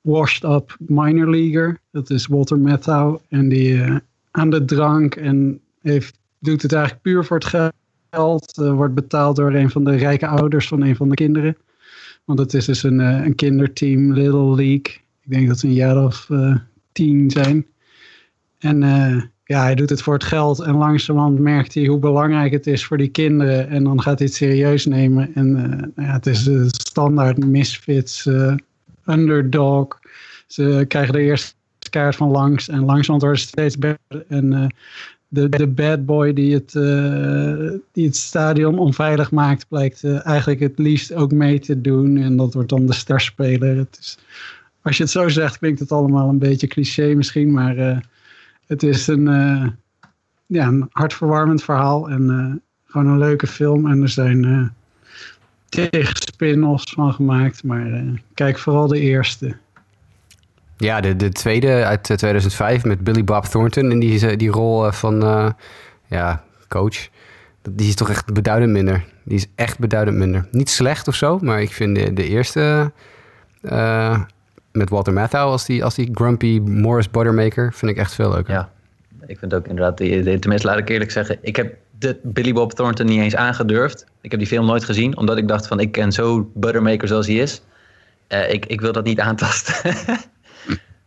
[0.00, 1.80] washed up minor leaguer.
[1.90, 3.18] Dat is Walter Matthau.
[3.28, 4.00] En die
[4.36, 7.74] aan de drank en heeft, doet het eigenlijk puur voor het
[8.10, 8.52] geld.
[8.56, 11.56] wordt betaald door een van de rijke ouders van een van de kinderen.
[12.24, 15.00] Want het is dus een, een kinderteam, Little League.
[15.22, 16.28] Ik denk dat ze een jaar of
[16.92, 17.66] tien zijn.
[18.58, 18.80] En
[19.44, 22.84] ja, hij doet het voor het geld en langzamerhand merkt hij hoe belangrijk het is
[22.84, 23.68] voor die kinderen.
[23.68, 25.34] En dan gaat hij het serieus nemen.
[25.34, 25.48] En
[25.96, 28.28] uh, ja, het is de standaard misfits,
[29.06, 29.98] underdog.
[30.46, 31.54] Ze krijgen de eerste
[31.88, 34.24] kaart van langs en langzamerhand wordt het steeds beter.
[34.28, 34.66] En uh,
[35.28, 36.72] de, de bad boy die het,
[37.92, 42.16] die het stadion onveilig maakt, blijkt eigenlijk het liefst ook mee te doen.
[42.16, 43.76] En dat wordt dan de sterspeler.
[43.76, 44.18] Het is,
[44.82, 48.02] als je het zo zegt, klinkt het allemaal een beetje cliché misschien, maar
[48.66, 49.66] het is een, uh,
[50.46, 53.90] ja, een hartverwarmend verhaal en uh, gewoon een leuke film.
[53.90, 54.68] En er zijn uh,
[55.68, 59.56] tegen spin-offs van gemaakt, maar kijk vooral de eerste.
[60.76, 65.20] Ja, de, de tweede uit 2005 met Billy Bob Thornton in die, die rol van
[66.06, 67.08] ja, coach.
[67.70, 69.04] Die is toch echt beduidend minder.
[69.22, 70.46] Die is echt beduidend minder.
[70.50, 72.92] Niet slecht of zo, maar ik vind de, de eerste
[74.76, 78.52] met Walter Matthau als die, als die grumpy Morris Buttermaker vind ik echt veel leuker.
[78.54, 78.70] Ja,
[79.26, 83.06] ik vind ook inderdaad, tenminste laat ik eerlijk zeggen, ik heb de Billy Bob Thornton
[83.06, 84.06] niet eens aangedurfd.
[84.20, 87.26] Ik heb die film nooit gezien, omdat ik dacht van ik ken zo Buttermaker zoals
[87.26, 87.62] hij is.
[88.48, 89.94] Ik, ik wil dat niet aantasten.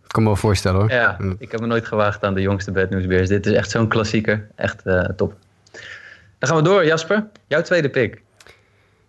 [0.09, 0.91] ik kan me wel voorstellen hoor.
[0.91, 3.27] Ja, ik heb me nooit gewaagd aan de jongste Bad News Bears.
[3.27, 4.47] Dit is echt zo'n klassieker.
[4.55, 5.35] Echt uh, top.
[6.37, 7.25] Dan gaan we door, Jasper.
[7.47, 8.21] Jouw tweede pick.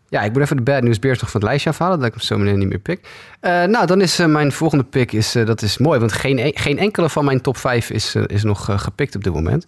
[0.09, 2.15] Ja, ik moet even de Bad News Bears nog van het lijstje afhalen, dat ik
[2.15, 3.01] hem zo meteen niet meer pik.
[3.41, 6.39] Uh, nou, dan is uh, mijn volgende pick, is, uh, dat is mooi, want geen,
[6.39, 9.67] e-, geen enkele van mijn top 5 is, is nog gepikt op dit moment.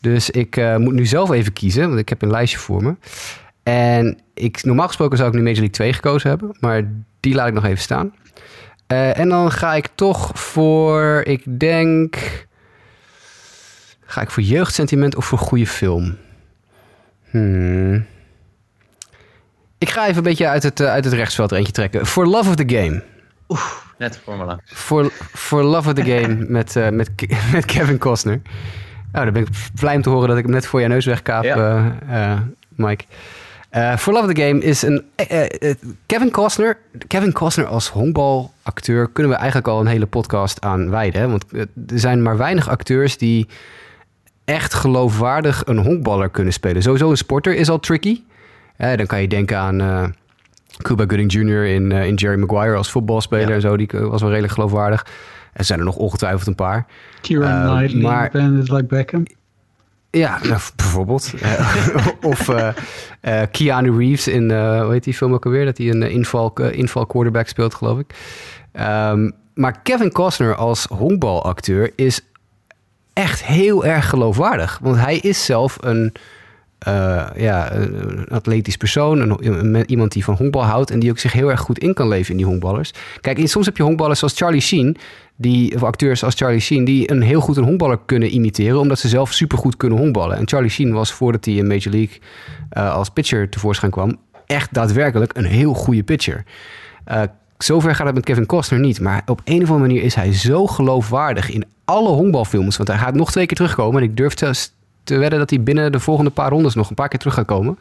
[0.00, 2.94] Dus ik moet nu zelf even kiezen, want ik heb een lijstje voor me.
[3.62, 6.82] En ik, normaal gesproken zou ik nu Major League 2 gekozen hebben, maar
[7.20, 8.12] die laat ik nog even staan.
[8.96, 12.46] En dan ga ik toch voor, ik denk,
[14.04, 16.16] ga ik voor jeugdsentiment of voor goede film?
[17.30, 18.06] Hmm...
[19.78, 22.06] Ik ga even een beetje uit het, uh, uit het rechtsveld er eentje trekken.
[22.06, 23.02] For Love of the Game.
[23.48, 23.60] Oeh,
[23.98, 24.60] net voor me lang.
[24.64, 27.10] For, for Love of the Game met, uh, met,
[27.52, 28.40] met Kevin Costner.
[29.12, 31.06] Oh, dan ben ik blij om te horen dat ik hem net voor je neus
[31.06, 31.96] wegkaap, ja.
[32.10, 33.04] uh, Mike.
[33.70, 35.04] For Love of the Game is een...
[36.06, 36.78] Kevin Costner...
[37.06, 41.20] Kevin Costner als honkbalacteur kunnen we eigenlijk al een hele podcast aan wijden.
[41.20, 41.28] Hè?
[41.28, 43.48] Want er zijn maar weinig acteurs die
[44.44, 46.82] echt geloofwaardig een honkballer kunnen spelen.
[46.82, 48.22] Sowieso een sporter is al tricky
[48.78, 50.14] dan kan je denken aan
[50.82, 51.64] Cuba Gooding Jr.
[51.64, 53.76] in, in Jerry Maguire als voetbalspeler en zo.
[53.76, 55.06] Die was wel redelijk geloofwaardig.
[55.52, 56.86] Er zijn er nog ongetwijfeld een paar.
[57.20, 59.22] Kieran uh, Knightley, maar, Bandit Like Beckham.
[60.10, 61.32] Ja, nou, bijvoorbeeld.
[62.22, 62.50] of
[63.50, 65.64] Keanu Reeves in, hoe heet die film ook alweer?
[65.64, 68.14] Dat hij een inval, inval quarterback speelt, geloof ik.
[68.80, 72.20] Um, maar Kevin Costner als honkbalacteur is
[73.12, 74.78] echt heel erg geloofwaardig.
[74.82, 76.12] Want hij is zelf een
[76.88, 81.32] uh, ja, een atletisch persoon, een, iemand die van honkbal houdt en die ook zich
[81.32, 82.92] heel erg goed in kan leven in die honkballers.
[83.20, 84.96] Kijk, soms heb je honkballers zoals Charlie Sheen,
[85.36, 88.98] die, of acteurs als Charlie Sheen, die een heel goed een honkballer kunnen imiteren, omdat
[88.98, 90.36] ze zelf supergoed kunnen honkballen.
[90.36, 92.18] En Charlie Sheen was voordat hij in Major League
[92.76, 96.44] uh, als pitcher tevoorschijn kwam, echt daadwerkelijk een heel goede pitcher.
[97.08, 97.22] Uh,
[97.58, 100.32] zover gaat het met Kevin Costner niet, maar op een of andere manier is hij
[100.32, 104.34] zo geloofwaardig in alle honkbalfilms, want hij gaat nog twee keer terugkomen en ik durf
[104.34, 104.46] te
[105.08, 107.46] te wedden dat hij binnen de volgende paar rondes nog een paar keer terug gaat
[107.46, 107.78] komen.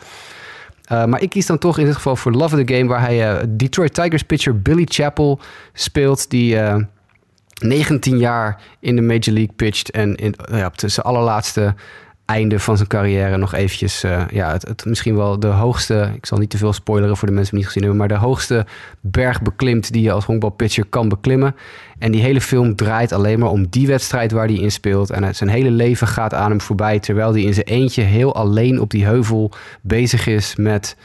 [0.91, 3.01] Uh, maar ik kies dan toch in dit geval voor Love of the Game, waar
[3.01, 5.37] hij uh, Detroit Tigers pitcher Billy Chappell
[5.73, 6.83] speelt, die uh, eh,
[7.61, 11.75] 19 jaar in de Major League pitcht en in, ja, op zijn allerlaatste
[12.27, 16.25] einde van zijn carrière nog eventjes, uh, ja, het, het, misschien wel de hoogste, ik
[16.25, 18.65] zal niet te veel spoileren voor de mensen die niet gezien hebben, maar de hoogste
[19.01, 21.55] berg beklimt die je als honkbalpitcher kan beklimmen.
[21.99, 25.09] En die hele film draait alleen maar om die wedstrijd waar hij in speelt.
[25.09, 28.79] En zijn hele leven gaat aan hem voorbij, terwijl hij in zijn eentje heel alleen
[28.81, 30.97] op die heuvel bezig is met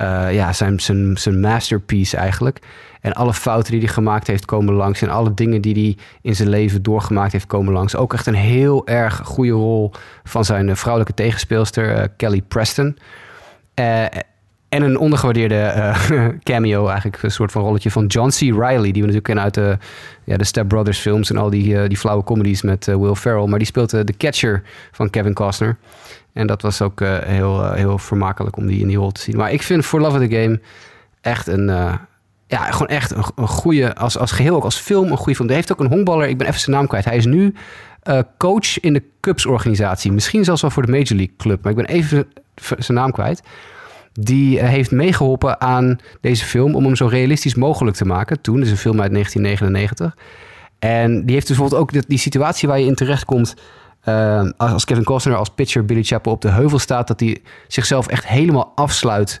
[0.00, 2.58] uh, ja, zijn, zijn, zijn masterpiece eigenlijk.
[3.02, 5.02] En alle fouten die hij gemaakt heeft komen langs.
[5.02, 7.96] En alle dingen die hij in zijn leven doorgemaakt heeft komen langs.
[7.96, 9.92] Ook echt een heel erg goede rol
[10.24, 12.98] van zijn eh, vrouwelijke tegenspeelster uh, Kelly Preston.
[13.74, 14.02] Uh,
[14.68, 15.92] en een ondergewaardeerde
[16.42, 18.38] cameo, eigenlijk een soort van rolletje van John C.
[18.38, 18.82] Riley.
[18.82, 19.78] Die we natuurlijk kennen uit de,
[20.24, 23.46] ja, de Step Brothers films en al die, die flauwe comedies met Will Ferrell.
[23.46, 24.62] Maar die speelt de catcher
[24.92, 25.76] van Kevin Costner.
[26.32, 29.36] En dat was ook heel, heel vermakelijk om die in die rol te zien.
[29.36, 30.60] Maar ik vind For Love of the Game
[31.20, 31.98] echt een,
[32.52, 35.48] ja, gewoon echt een, een goede, als, als geheel ook als film, een goede film.
[35.48, 37.04] Hij heeft ook een honkballer, ik ben even zijn naam kwijt.
[37.04, 37.54] Hij is nu
[38.04, 40.12] uh, coach in de Cubs organisatie.
[40.12, 42.26] Misschien zelfs wel voor de Major League Club, maar ik ben even
[42.78, 43.42] zijn naam kwijt.
[44.12, 48.40] die heeft meegeholpen aan deze film om hem zo realistisch mogelijk te maken.
[48.40, 50.16] Toen, is een film uit 1999.
[50.78, 53.54] En die heeft dus bijvoorbeeld ook die situatie waar je in terechtkomt...
[54.08, 57.08] Uh, als Kevin Costner als pitcher Billy Chapel op de heuvel staat...
[57.08, 59.40] dat hij zichzelf echt helemaal afsluit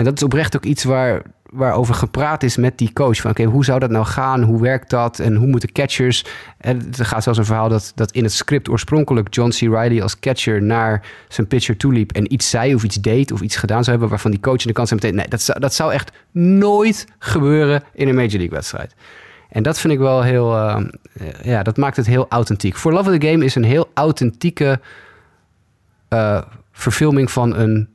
[0.00, 3.20] En dat is oprecht ook iets waar waarover gepraat is met die coach.
[3.20, 4.42] Van oké, hoe zou dat nou gaan?
[4.42, 5.18] Hoe werkt dat?
[5.18, 6.24] En hoe moeten catchers...
[6.58, 9.34] En er gaat zelfs een verhaal dat, dat in het script oorspronkelijk...
[9.34, 9.58] John C.
[9.58, 12.12] Riley als catcher naar zijn pitcher toeliep...
[12.12, 14.08] en iets zei of iets deed of iets gedaan zou hebben...
[14.08, 15.16] waarvan die coach in de kans zei meteen...
[15.16, 18.94] nee, dat zou, dat zou echt nooit gebeuren in een Major League wedstrijd.
[19.48, 20.56] En dat vind ik wel heel...
[20.56, 20.76] Uh,
[21.42, 22.76] ja, dat maakt het heel authentiek.
[22.76, 24.80] For Love of the Game is een heel authentieke...
[26.08, 27.88] Uh, verfilming van een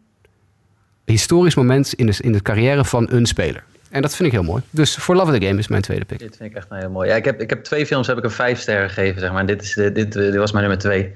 [1.11, 3.63] historisch moment in de, in de carrière van een speler.
[3.89, 4.63] En dat vind ik heel mooi.
[4.69, 6.19] Dus For Love of the Game is mijn tweede pick.
[6.19, 7.09] Dit vind ik echt heel mooi.
[7.09, 9.45] Ja, ik, heb, ik heb twee films heb ik een vijf sterren gegeven, zeg maar.
[9.45, 11.13] Dit, is, dit, dit, was mijn nummer twee.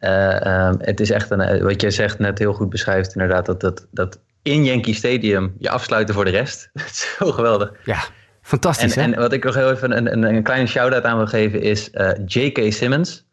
[0.00, 3.46] Uh, um, het is echt, een, eh, wat jij zegt net heel goed beschrijft, inderdaad,
[3.46, 6.70] dat, dat, dat in Yankee Stadium je afsluiten voor de rest.
[6.72, 7.72] dat is zo geweldig.
[7.84, 8.04] Ja,
[8.42, 8.96] fantastisch.
[8.96, 11.60] En, en wat ik nog heel even een, een, een kleine shout-out aan wil geven
[11.60, 12.72] is uh, J.K.
[12.72, 13.26] Simmons.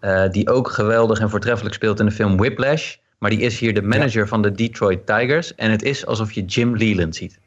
[0.00, 2.96] Uh, die ook geweldig en voortreffelijk speelt in de film Whiplash.
[3.18, 5.54] Maar die is hier de manager van de Detroit Tigers.
[5.54, 7.38] En het is alsof je Jim Leland ziet.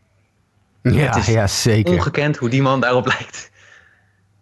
[0.82, 1.94] Ja, het is ja zeker.
[1.94, 3.52] Ongekend hoe die man daarop lijkt.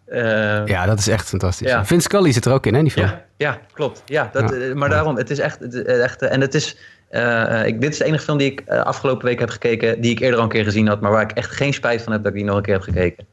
[0.08, 1.68] Uh, ja, dat is echt fantastisch.
[1.68, 1.84] Ja.
[1.84, 3.06] Vince Scully zit er ook in, hè, die film?
[3.06, 4.02] Ja, ja klopt.
[4.06, 4.74] Ja, dat, ja.
[4.74, 5.84] Maar daarom, het is echt...
[5.84, 6.76] echt en het is...
[7.10, 10.00] Uh, ik, dit is de enige film die ik uh, afgelopen week heb gekeken...
[10.00, 11.00] die ik eerder al een keer gezien had...
[11.00, 12.82] maar waar ik echt geen spijt van heb dat ik die nog een keer heb
[12.82, 13.26] gekeken.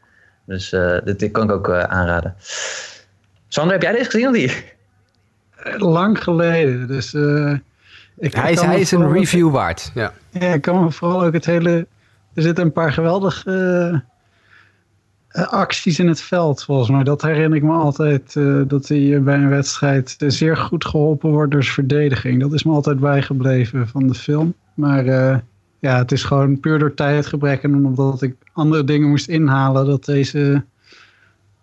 [0.46, 0.70] Dus
[1.04, 2.36] dit kan ik ook aanraden.
[3.48, 4.64] Sander, heb jij deze gezien of niet?
[5.78, 7.16] Lang geleden, dus...
[8.20, 9.92] Ik, hij is, hij is een review waard.
[9.94, 10.14] Ja.
[10.32, 11.88] ja, ik kan me vooral ook het hele.
[12.34, 14.04] Er zitten een paar geweldige
[15.32, 17.04] uh, acties in het veld, volgens mij.
[17.04, 18.36] Dat herinner ik me altijd.
[18.36, 22.42] Uh, dat hij bij een wedstrijd zeer goed geholpen wordt door zijn verdediging.
[22.42, 24.54] Dat is me altijd bijgebleven van de film.
[24.74, 25.38] Maar uh,
[25.80, 29.86] ja, het is gewoon puur door tijdgebrek en omdat ik andere dingen moest inhalen.
[29.86, 30.64] Dat deze.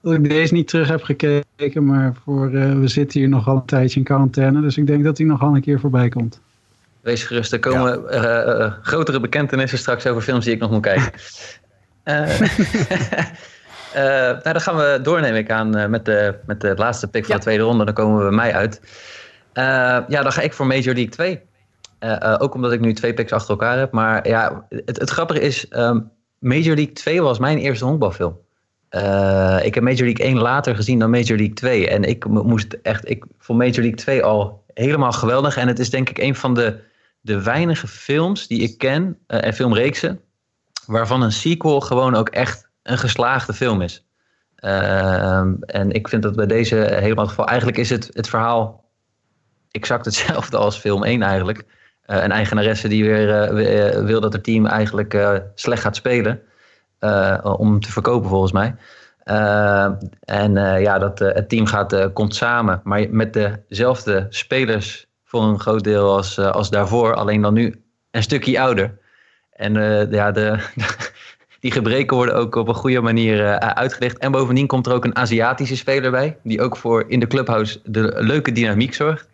[0.05, 3.99] Dat ik deze niet terug heb gekeken, maar voor, we zitten hier nogal een tijdje
[3.99, 4.61] in quarantaine.
[4.61, 6.41] Dus ik denk dat hij nogal een keer voorbij komt.
[7.01, 8.47] Wees gerust, er komen ja.
[8.47, 11.13] uh, uh, grotere bekentenissen straks over films die ik nog moet kijken.
[12.05, 12.41] uh,
[14.45, 17.37] nou, dan gaan we doornemen ik aan met, de, met de laatste pick van ja.
[17.37, 17.85] de tweede ronde.
[17.85, 18.81] Dan komen we bij mij uit.
[20.09, 21.41] ja, dan ga ik voor Major League 2.
[22.39, 23.93] ook omdat ik nu twee picks achter elkaar heb.
[23.93, 28.44] Maar ja, het, het grappige is, um, Major League 2 was mijn eerste honkbalfilm.
[29.63, 31.89] Ik heb Major League 1 later gezien dan Major League 2.
[31.89, 35.57] En ik moest echt, ik vond Major League 2 al helemaal geweldig.
[35.57, 36.81] En het is denk ik een van de
[37.25, 40.21] de weinige films die ik ken uh, en filmreeksen
[40.87, 44.07] waarvan een sequel gewoon ook echt een geslaagde film is.
[44.59, 47.47] Uh, en ik vind dat bij deze helemaal het geval.
[47.47, 48.85] Eigenlijk is het, het verhaal
[49.71, 51.59] exact hetzelfde als film 1 eigenlijk.
[51.59, 55.19] Uh, een eigenaresse die weer wil dat het team eigenlijk
[55.55, 56.41] slecht gaat spelen.
[57.43, 58.75] Om te verkopen volgens mij.
[60.21, 63.33] en ja, dat, het team gaat, komt samen, maar met
[63.69, 67.15] dezelfde spelers voor een groot deel als, als daarvoor.
[67.15, 68.99] Alleen dan nu een stukje ouder.
[69.53, 70.59] En uh, ja, de,
[71.61, 74.19] die gebreken worden ook op een goede manier uh, uitgelegd.
[74.19, 76.37] En bovendien komt er ook een Aziatische speler bij.
[76.43, 79.29] Die ook voor in de clubhouse de leuke dynamiek zorgt.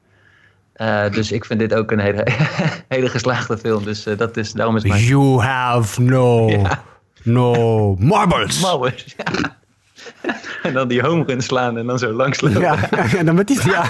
[1.11, 2.27] dus ik vind dit ook een hele,
[2.89, 3.85] hele geslaagde film.
[3.85, 5.03] Dus dat is, daarom is mijn...
[5.03, 6.83] You have no, ja.
[7.23, 8.61] No marbles.
[8.61, 9.59] Marbles, ja.
[10.63, 12.61] en dan die home run slaan en dan zo langs lopen.
[12.61, 13.61] Ja, en dan met die...
[13.71, 13.89] Ja.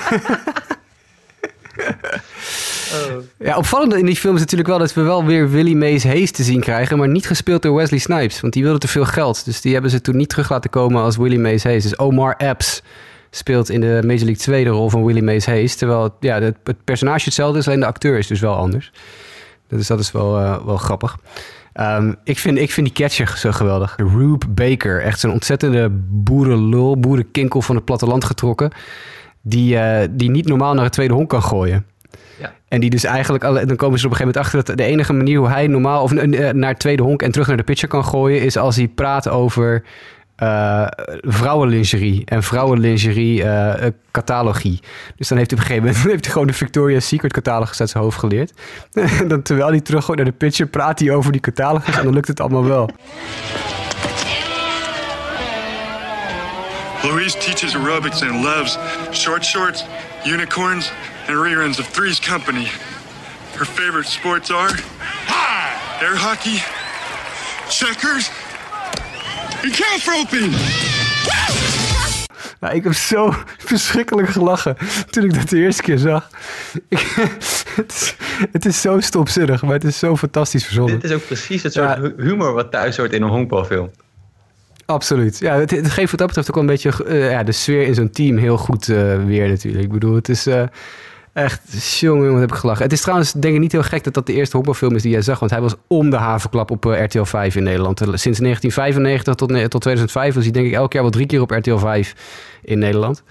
[2.93, 3.23] Oh.
[3.39, 6.31] Ja, opvallend in die film is natuurlijk wel dat we wel weer Willie Mays Hayes
[6.31, 9.45] te zien krijgen, maar niet gespeeld door Wesley Snipes, want die wilde te veel geld.
[9.45, 11.83] Dus die hebben ze toen niet terug laten komen als Willie Mays Hayes.
[11.83, 12.83] Dus Omar Epps
[13.31, 16.57] speelt in de Major League 2 de rol van Willie Mays Hayes, terwijl ja, het,
[16.65, 18.93] het, personage hetzelfde is, alleen de acteur is dus wel anders.
[19.69, 21.17] Dus dat is wel, uh, wel grappig.
[21.75, 23.95] Um, ik, vind, ik vind die catcher zo geweldig.
[23.97, 28.71] Rube Baker, echt zo'n ontzettende boerenlul, boerenkinkel van het platteland getrokken
[29.41, 31.87] die, uh, die niet normaal naar het tweede honk kan gooien.
[32.41, 32.53] Ja.
[32.69, 34.93] En die dus eigenlijk, alle, dan komen ze op een gegeven moment achter dat de
[34.93, 36.13] enige manier hoe hij normaal of
[36.53, 39.29] naar het tweede honk en terug naar de pitcher kan gooien, is als hij praat
[39.29, 39.83] over
[40.43, 40.87] uh,
[41.21, 43.75] vrouwenlingerie en vrouwenlingerie uh,
[44.11, 44.81] catalogie.
[45.17, 47.81] Dus dan heeft hij op een gegeven moment heeft hij gewoon de Victoria's Secret catalogus
[47.81, 48.53] uit zijn hoofd geleerd.
[48.93, 52.15] en dan, terwijl hij terug naar de pitcher, praat hij over die catalogus en dan
[52.15, 52.91] lukt het allemaal wel.
[57.03, 58.79] Louise teaches aerobics and loves
[59.13, 59.85] short shorts,
[60.27, 60.93] unicorns,
[61.29, 62.67] and reruns of Three's Company.
[63.57, 64.75] Her favorite sports are
[66.01, 66.63] air hockey,
[67.69, 68.31] checkers,
[69.63, 70.55] en kaasroping!
[72.61, 74.77] Nou, ik heb zo verschrikkelijk gelachen
[75.11, 76.31] toen ik dat de eerste keer zag.
[76.89, 78.17] het, is,
[78.53, 81.01] het, is, zo stopzinnig, maar het is zo fantastisch verzonnen.
[81.01, 83.91] Dit is ook precies het soort humor wat thuis hoort in een honkbalfilm.
[84.87, 85.39] Absoluut.
[85.39, 87.83] Ja, het, het, geeft wat dat betreft ook wel een beetje uh, ja, de sfeer
[87.83, 89.85] in zo'n team heel goed uh, weer natuurlijk.
[89.85, 90.47] Ik bedoel, het is...
[90.47, 90.63] Uh,
[91.33, 92.83] Echt, jongen, wat heb ik gelachen.
[92.83, 95.11] Het is trouwens denk ik niet heel gek dat dat de eerste honkbalfilm is die
[95.11, 95.39] jij zag.
[95.39, 97.99] Want hij was om de havenklap op uh, RTL 5 in Nederland.
[97.99, 101.51] Sinds 1995 tot, tot 2005 was hij denk ik elk jaar wel drie keer op
[101.51, 102.15] RTL 5
[102.63, 103.23] in Nederland.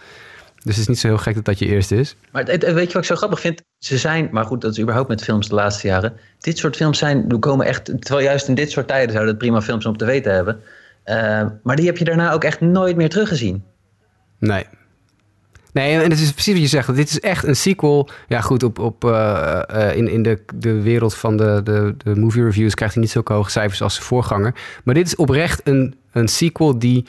[0.63, 2.15] Dus het is niet zo heel gek dat dat je eerste is.
[2.31, 3.61] Maar weet je wat ik zo grappig vind?
[3.77, 6.13] Ze zijn, maar goed, dat is überhaupt met films de laatste jaren.
[6.39, 9.61] Dit soort films zijn, komen echt, terwijl juist in dit soort tijden zouden het prima
[9.61, 10.59] films om te weten hebben.
[11.05, 13.63] Uh, maar die heb je daarna ook echt nooit meer teruggezien.
[14.39, 14.65] Nee,
[15.73, 16.95] Nee, en het is precies wat je zegt.
[16.95, 18.09] Dit is echt een sequel.
[18.27, 19.61] Ja, goed, op, op, uh,
[19.95, 23.33] in, in de, de wereld van de, de, de movie reviews krijgt hij niet zulke
[23.33, 24.55] hoge cijfers als zijn voorganger.
[24.83, 27.05] Maar dit is oprecht een, een sequel die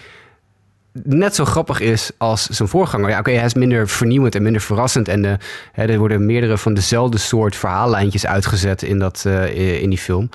[0.93, 3.11] net zo grappig is als zijn voorganger.
[3.11, 5.09] Ja, oké, hij is minder vernieuwend en minder verrassend.
[5.09, 5.33] En uh,
[5.73, 10.29] hè, er worden meerdere van dezelfde soort verhaallijntjes uitgezet in, dat, uh, in die film.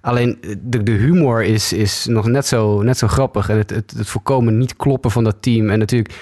[0.00, 3.48] Alleen de, de humor is, is nog net zo, net zo grappig.
[3.48, 5.70] En het, het, het voorkomen niet kloppen van dat team.
[5.70, 6.14] En natuurlijk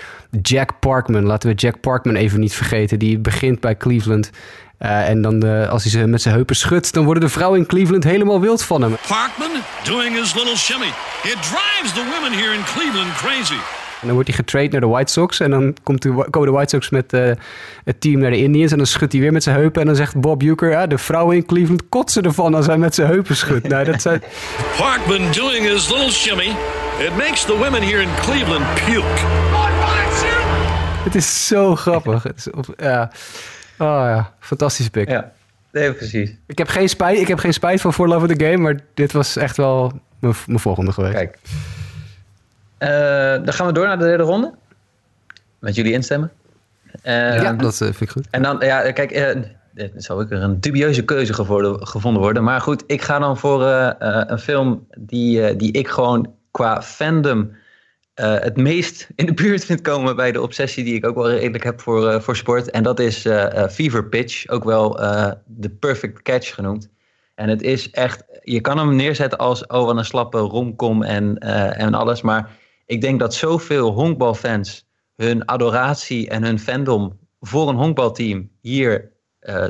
[0.42, 1.24] Jack Parkman.
[1.24, 2.98] Laten we Jack Parkman even niet vergeten.
[2.98, 4.30] Die begint bij Cleveland.
[4.82, 7.60] Uh, en dan uh, als hij ze met zijn heupen schudt, dan worden de vrouwen
[7.60, 8.96] in Cleveland helemaal wild van hem.
[9.08, 10.86] Parkman doing his little shimmy.
[11.22, 13.60] It drives the women here in Cleveland crazy.
[14.00, 15.40] En dan wordt hij getrade naar de White Sox.
[15.40, 17.30] En dan komt de, komen de White Sox met uh,
[17.84, 18.70] het team naar de Indians.
[18.70, 19.80] En dan schudt hij weer met zijn heupen.
[19.80, 20.70] En dan zegt Bob Uecker...
[20.70, 23.68] Ja, de vrouwen in Cleveland kotsen ervan als hij met zijn heupen schudt.
[23.68, 24.22] nou, dat zijn...
[24.78, 26.56] Parkman doing his little shimmy.
[26.98, 29.26] It makes the women here in Cleveland puke.
[31.04, 32.22] Het is zo grappig.
[32.22, 33.10] Het is, ja.
[33.78, 35.08] Oh ja, fantastische pick.
[35.08, 35.32] Ja,
[35.72, 36.34] nee, precies.
[36.46, 38.80] Ik heb geen spijt, ik heb geen spijt van For Love of the Game, maar
[38.94, 41.14] dit was echt wel mijn, mijn volgende geweest.
[41.14, 41.38] Kijk.
[42.78, 44.54] Uh, dan gaan we door naar de derde ronde.
[45.58, 46.32] Met jullie instemmen.
[47.04, 48.26] Uh, ja, dat uh, vind ik goed.
[48.30, 51.34] En dan, ja, kijk, dit zou ik er een dubieuze keuze
[51.80, 52.44] gevonden worden.
[52.44, 57.56] Maar goed, ik ga dan voor een film die, die ik gewoon qua fandom
[58.20, 61.30] uh, het meest in de buurt vind komen bij de obsessie die ik ook wel
[61.30, 62.70] redelijk heb voor, uh, voor sport.
[62.70, 64.90] En dat is uh, Fever Pitch, ook wel
[65.46, 66.88] de perfect catch genoemd.
[67.34, 71.38] En het is echt, je kan hem neerzetten als, oh wat een slappe romcom en,
[71.76, 72.22] en alles.
[72.22, 72.50] Maar
[72.86, 79.10] ik denk dat zoveel honkbalfans hun adoratie en hun fandom voor een honkbalteam hier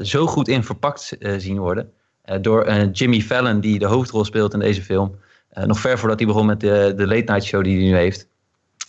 [0.02, 1.92] zo goed in verpakt zien worden.
[2.40, 5.18] door Jimmy Fallon, die de hoofdrol speelt in deze film.
[5.64, 8.28] nog ver voordat hij begon met de, de late night show die hij nu heeft.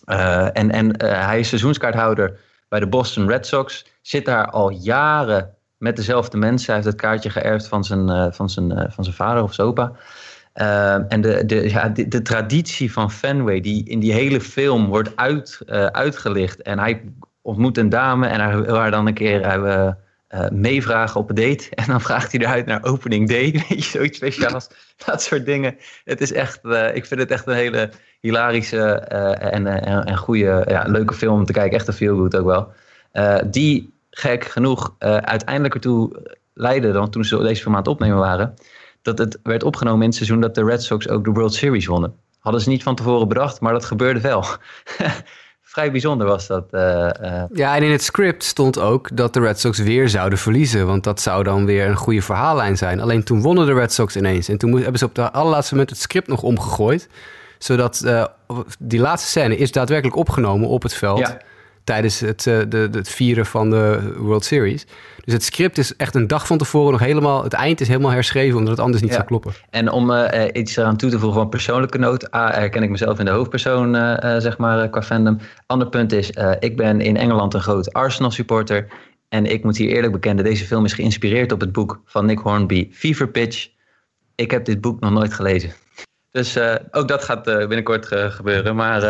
[0.10, 3.86] Uh, en en uh, hij is seizoenskaarthouder bij de Boston Red Sox.
[4.02, 6.65] Zit daar al jaren met dezelfde mensen.
[6.65, 9.67] Hij heeft het kaartje geërfd van zijn, uh, van zijn, van zijn vader of zijn
[9.67, 9.91] opa.
[11.08, 15.62] en de, de, ja, de, traditie van Fenway, die in die hele film wordt uit,
[15.91, 16.62] uitgelicht.
[16.62, 17.02] En hij
[17.41, 19.91] ontmoet een dame en hij wil haar dan een keer uh,
[20.52, 21.70] meevragen op een date.
[21.76, 23.52] En dan vraagt hij eruit naar opening day.
[23.70, 24.68] Weet je, zoiets speciaals.
[25.06, 25.78] dat soort dingen.
[26.04, 27.89] Het is echt, uh, ik vind het echt een hele
[28.20, 31.78] hilarische uh, en, en, en goede, ja, leuke film om te kijken.
[31.78, 32.72] Echt een feel good ook wel.
[33.46, 38.54] die gek genoeg uiteindelijk ertoe leidde, dan toen ze deze film aan het opnemen waren,
[39.02, 41.86] dat het werd opgenomen in het seizoen dat de Red Sox ook de World Series
[41.86, 42.13] wonnen.
[42.39, 44.46] Hadden ze niet van tevoren bedacht, maar dat gebeurde wel.
[45.69, 46.65] Vrij bijzonder was dat.
[46.71, 47.10] Uh,
[47.53, 50.86] Ja, en in het script stond ook dat de Red Sox weer zouden verliezen.
[50.86, 52.99] Want dat zou dan weer een goede verhaallijn zijn.
[53.01, 54.49] Alleen toen wonnen de Red Sox ineens.
[54.49, 57.10] En toen hebben ze op de allerlaatste moment het script nog omgegooid.
[57.58, 58.25] Zodat uh,
[58.79, 61.19] die laatste scène is daadwerkelijk opgenomen op het veld.
[61.19, 61.38] Ja
[61.89, 64.86] tijdens het, de, het vieren van de World Series.
[65.30, 67.44] Dus het script is echt een dag van tevoren nog helemaal...
[67.44, 69.54] Het eind is helemaal herschreven, omdat het anders niet zou kloppen.
[69.70, 72.36] En om uh, iets eraan toe te voegen van persoonlijke noot...
[72.36, 75.38] A, herken ik mezelf in de hoofdpersoon, uh, zeg maar, qua fandom.
[75.65, 78.88] Ander punt is, ik ben in Engeland een groot Arsenal supporter...
[79.30, 82.40] En ik moet hier eerlijk bekennen, deze film is geïnspireerd op het boek van Nick
[82.40, 83.69] Hornby, Fever Pitch.
[84.36, 85.73] Ik heb dit boek nog nooit gelezen.
[86.32, 88.75] Dus uh, ook dat gaat uh, binnenkort uh, gebeuren.
[88.75, 89.02] Maar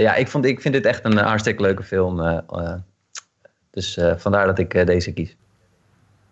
[0.00, 2.42] ja, ik, vond, ik vind dit echt een hartstikke leuke film.
[3.70, 5.36] dus vandaar dat ik deze kies.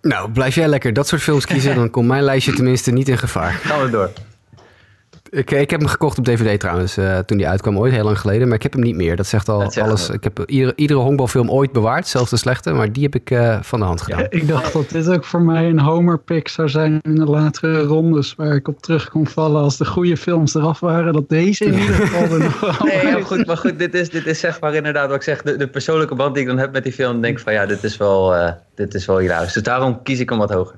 [0.07, 3.19] Nou, blijf jij lekker dat soort films kiezen, dan komt mijn lijstje tenminste niet in
[3.19, 3.53] gevaar.
[3.53, 4.11] Gaan we door.
[5.37, 8.19] Ik, ik heb hem gekocht op DVD trouwens, uh, toen die uitkwam ooit, heel lang
[8.19, 8.47] geleden.
[8.47, 9.17] Maar ik heb hem niet meer.
[9.17, 10.11] Dat zegt al alles.
[10.11, 12.73] Ik heb iedere, iedere honkbalfilm ooit bewaard, zelfs de slechte.
[12.73, 14.21] Maar die heb ik uh, van de hand gedaan.
[14.21, 17.83] Ja, ik dacht dat dit ook voor mij een homer-pick zou zijn in de latere
[17.83, 18.35] rondes.
[18.35, 21.13] Waar ik op terug kon vallen als de goede films eraf waren.
[21.13, 24.27] Dat deze in ieder geval er nog Nee, ja, goed, maar goed, dit is, dit
[24.27, 25.43] is zeg maar inderdaad wat ik zeg.
[25.43, 27.21] De, de, persoonlijke band die ik dan heb met die film.
[27.21, 29.53] denk van ja, dit is wel, uh, dit is wel hilarisch.
[29.53, 30.75] Dus daarom kies ik hem wat hoger.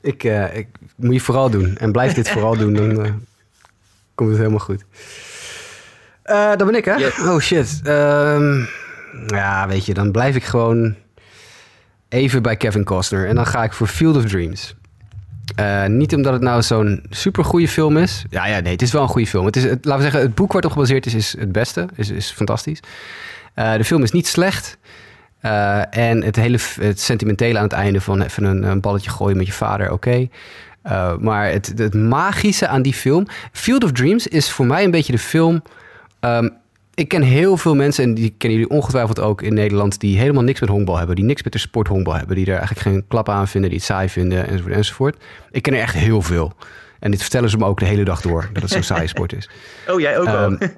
[0.00, 1.76] Ik, ik moet je vooral doen.
[1.76, 2.74] En blijf dit vooral doen.
[2.74, 3.20] Dan
[4.18, 4.84] komt het helemaal goed.
[6.24, 6.94] Uh, dan ben ik, hè?
[7.30, 7.80] Oh shit.
[7.84, 8.68] Um,
[9.26, 10.94] ja, weet je, dan blijf ik gewoon
[12.08, 13.28] even bij Kevin Costner.
[13.28, 14.74] En dan ga ik voor Field of Dreams.
[15.60, 18.24] Uh, niet omdat het nou zo'n super goede film is.
[18.30, 19.46] Ja, ja, nee, het is wel een goede film.
[19.46, 21.52] Het is, het, laten we zeggen, het boek waar het op gebaseerd is, is het
[21.52, 21.88] beste.
[21.94, 22.80] Is, is fantastisch.
[23.56, 24.78] Uh, de film is niet slecht.
[25.42, 29.36] Uh, en het hele het sentimentele aan het einde van even een, een balletje gooien
[29.36, 29.94] met je vader, oké.
[29.94, 30.30] Okay.
[30.88, 33.26] Uh, maar het, het, magische aan die film.
[33.52, 35.62] Field of Dreams is voor mij een beetje de film.
[36.20, 36.56] Um,
[36.94, 40.42] ik ken heel veel mensen, en die kennen jullie ongetwijfeld ook in Nederland, die helemaal
[40.42, 43.04] niks met honkbal hebben, die niks met de sport honkbal hebben, die er eigenlijk geen
[43.08, 45.16] klap aan vinden, die het saai vinden, enzovoort, enzovoort.
[45.50, 46.52] Ik ken er echt heel veel.
[46.98, 49.32] En dit vertellen ze me ook de hele dag door, dat het zo'n saaie sport
[49.32, 49.50] is.
[49.88, 50.68] Oh, jij ook um, wel?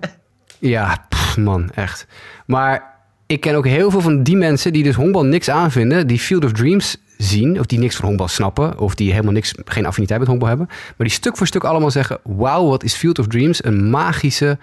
[0.59, 2.07] ja, pff, man, echt.
[2.47, 2.90] Maar
[3.31, 6.45] ik ken ook heel veel van die mensen die dus honkbal niks aanvinden, die Field
[6.45, 10.19] of Dreams zien, of die niks van honkbal snappen, of die helemaal niks, geen affiniteit
[10.19, 13.27] met honkbal hebben, maar die stuk voor stuk allemaal zeggen: Wauw, wat is Field of
[13.27, 14.59] Dreams een magische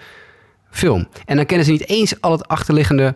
[0.70, 1.08] film.
[1.26, 3.16] En dan kennen ze niet eens al het achterliggende,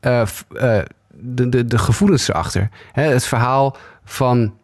[0.00, 0.22] uh,
[0.52, 0.78] uh,
[1.10, 2.68] de, de, de gevoelens erachter.
[2.92, 4.54] Hè, het verhaal van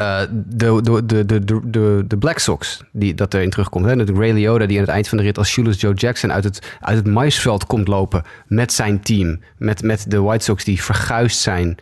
[0.00, 3.84] uh, de, de, de, de, de, Black Sox, die, dat erin terugkomt.
[3.84, 4.04] Hè?
[4.04, 6.44] De Ray Liotta die aan het eind van de rit als Shoeless Joe Jackson uit
[6.44, 9.40] het, uit het maisveld komt lopen met zijn team.
[9.56, 11.76] Met, met de White Sox die verguisd zijn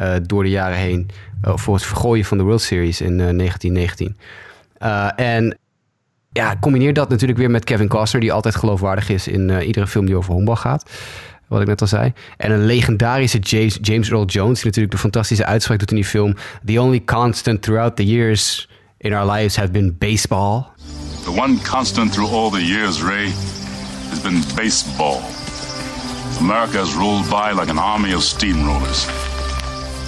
[0.00, 1.08] uh, door de jaren heen
[1.44, 4.16] uh, voor het vergooien van de World Series in 1919.
[5.16, 5.58] en
[6.32, 10.06] ja, combineer dat natuurlijk weer met Kevin Costner, die altijd geloofwaardig is in iedere film
[10.06, 10.90] die over honkbal gaat
[11.52, 12.12] wat ik net al zei.
[12.36, 16.04] En een legendarische James, James Earl Jones, die natuurlijk de fantastische uitspraak doet in die
[16.04, 16.34] film.
[16.64, 20.66] The only constant throughout the years in our lives have been baseball.
[21.24, 23.30] The one constant through all the years, Ray,
[24.08, 25.20] has been baseball.
[26.40, 29.08] America has rolled by like an army of steamrollers.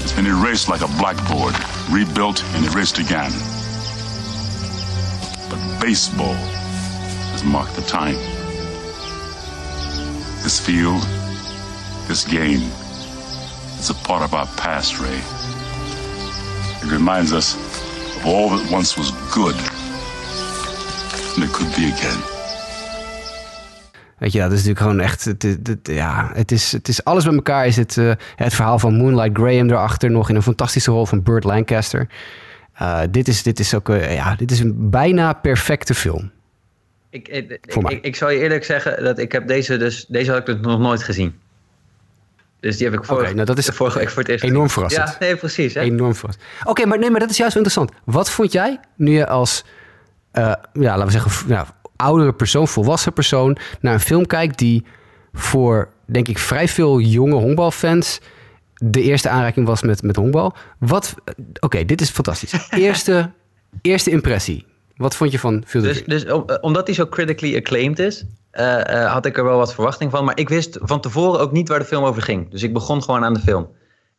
[0.02, 1.54] It's been erased like a blackboard,
[1.90, 3.32] rebuilt and erased again.
[5.48, 6.36] But baseball
[7.32, 8.16] has marked the time.
[10.42, 11.02] This field
[12.06, 12.62] This game
[13.78, 15.20] is a part of our past, Ray.
[16.82, 17.54] It reminds us
[18.16, 19.54] of all that once was good.
[21.34, 22.20] And it could be again.
[24.18, 25.24] Weet je, dat is natuurlijk gewoon echt.
[25.24, 27.66] Het, het, het, ja, het, is, het is alles bij elkaar.
[27.66, 31.22] Is het, uh, het verhaal van Moonlight Graham erachter nog in een fantastische rol van
[31.22, 32.08] Burt Lancaster.
[32.82, 36.30] Uh, dit, is, dit is ook uh, ja, dit is een bijna perfecte film.
[37.10, 37.50] Ik, ik,
[37.88, 40.78] ik, ik, zal je eerlijk zeggen dat ik heb deze dus deze had ik nog
[40.78, 41.42] nooit gezien.
[42.64, 44.70] Dus die heb ik vorige, okay, nou dat is vorige week voor het eerst Enorm
[44.70, 45.08] verrassend.
[45.08, 45.74] Ja, nee, precies.
[45.74, 45.80] Hè?
[45.80, 46.46] Enorm verrassend.
[46.64, 47.90] Oké, maar, nee, maar dat is juist interessant.
[48.04, 49.64] Wat vond jij nu je als,
[50.32, 50.42] uh,
[50.72, 54.84] ja, laten we zeggen, ja, oudere persoon, volwassen persoon, naar een film kijkt die
[55.32, 58.20] voor, denk ik, vrij veel jonge honkbalfans
[58.74, 60.54] de eerste aanraking was met, met honkbal.
[60.78, 62.68] Wat, oké, okay, dit is fantastisch.
[62.70, 63.30] Eerste,
[63.80, 64.66] eerste impressie.
[64.96, 66.24] Wat vond je van Field Dus, dus
[66.60, 68.24] omdat hij zo critically acclaimed is,
[68.60, 70.24] uh, uh, had ik er wel wat verwachting van.
[70.24, 72.50] Maar ik wist van tevoren ook niet waar de film over ging.
[72.50, 73.68] Dus ik begon gewoon aan de film.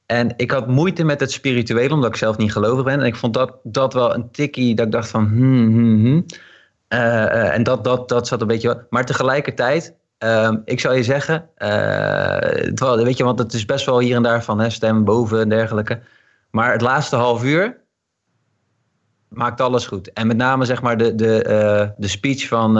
[0.06, 3.00] En ik had moeite met het spirituele, omdat ik zelf niet gelovig ben.
[3.00, 5.28] En ik vond dat, dat wel een tikkie, dat ik dacht van...
[5.28, 6.26] Hmm, hmm, hmm.
[6.90, 8.86] Uh, en dat, dat, dat zat een beetje...
[8.90, 11.50] Maar tegelijkertijd, ehm, ik zou je zeggen...
[12.76, 15.40] Terwijl, weet je, want het is best wel hier en daar van hè, stem boven
[15.40, 16.00] en dergelijke.
[16.52, 17.78] Maar het laatste half uur
[19.28, 20.14] maakt alles goed.
[20.14, 22.78] En met name zeg maar de, de, de speech van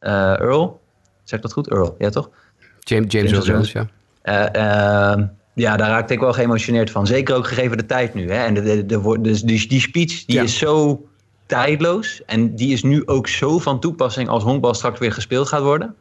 [0.00, 0.81] Earl...
[1.24, 1.70] Zeg ik dat goed?
[1.70, 2.30] Earl, ja toch?
[2.78, 3.86] James, James, James Jones, ja.
[4.24, 7.06] Uh, uh, ja, daar raakte ik wel geëmotioneerd van.
[7.06, 8.30] Zeker ook gegeven de tijd nu.
[8.30, 8.44] Hè?
[8.44, 10.42] En de, de, de, dus die, die speech die ja.
[10.42, 11.06] is zo
[11.46, 12.22] tijdloos.
[12.26, 15.94] En die is nu ook zo van toepassing als honkbal straks weer gespeeld gaat worden.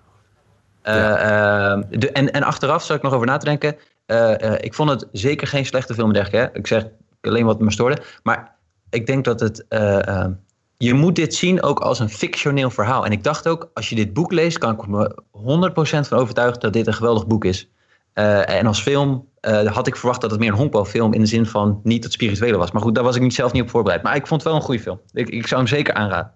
[0.83, 1.75] Uh, ja.
[1.89, 3.75] de, en, en achteraf zou ik nog over na te denken.
[4.63, 6.49] ik vond het zeker geen slechte film, dergelijke.
[6.51, 6.59] Hè?
[6.59, 6.85] Ik zeg
[7.21, 8.01] alleen wat me stoorde.
[8.23, 8.55] Maar
[8.89, 9.65] ik denk dat het
[10.81, 13.05] je moet dit zien ook als een fictioneel verhaal.
[13.05, 16.59] En ik dacht ook, als je dit boek leest, kan ik me 100% van overtuigen
[16.59, 17.69] dat dit een geweldig boek is.
[18.15, 21.25] Uh, en als film uh, had ik verwacht dat het meer een honkbalfilm in de
[21.25, 22.71] zin van niet het spirituele was.
[22.71, 24.03] Maar goed, daar was ik niet zelf niet op voorbereid.
[24.03, 24.99] Maar ik vond het wel een goede film.
[25.13, 26.31] Ik, ik zou hem zeker aanraden.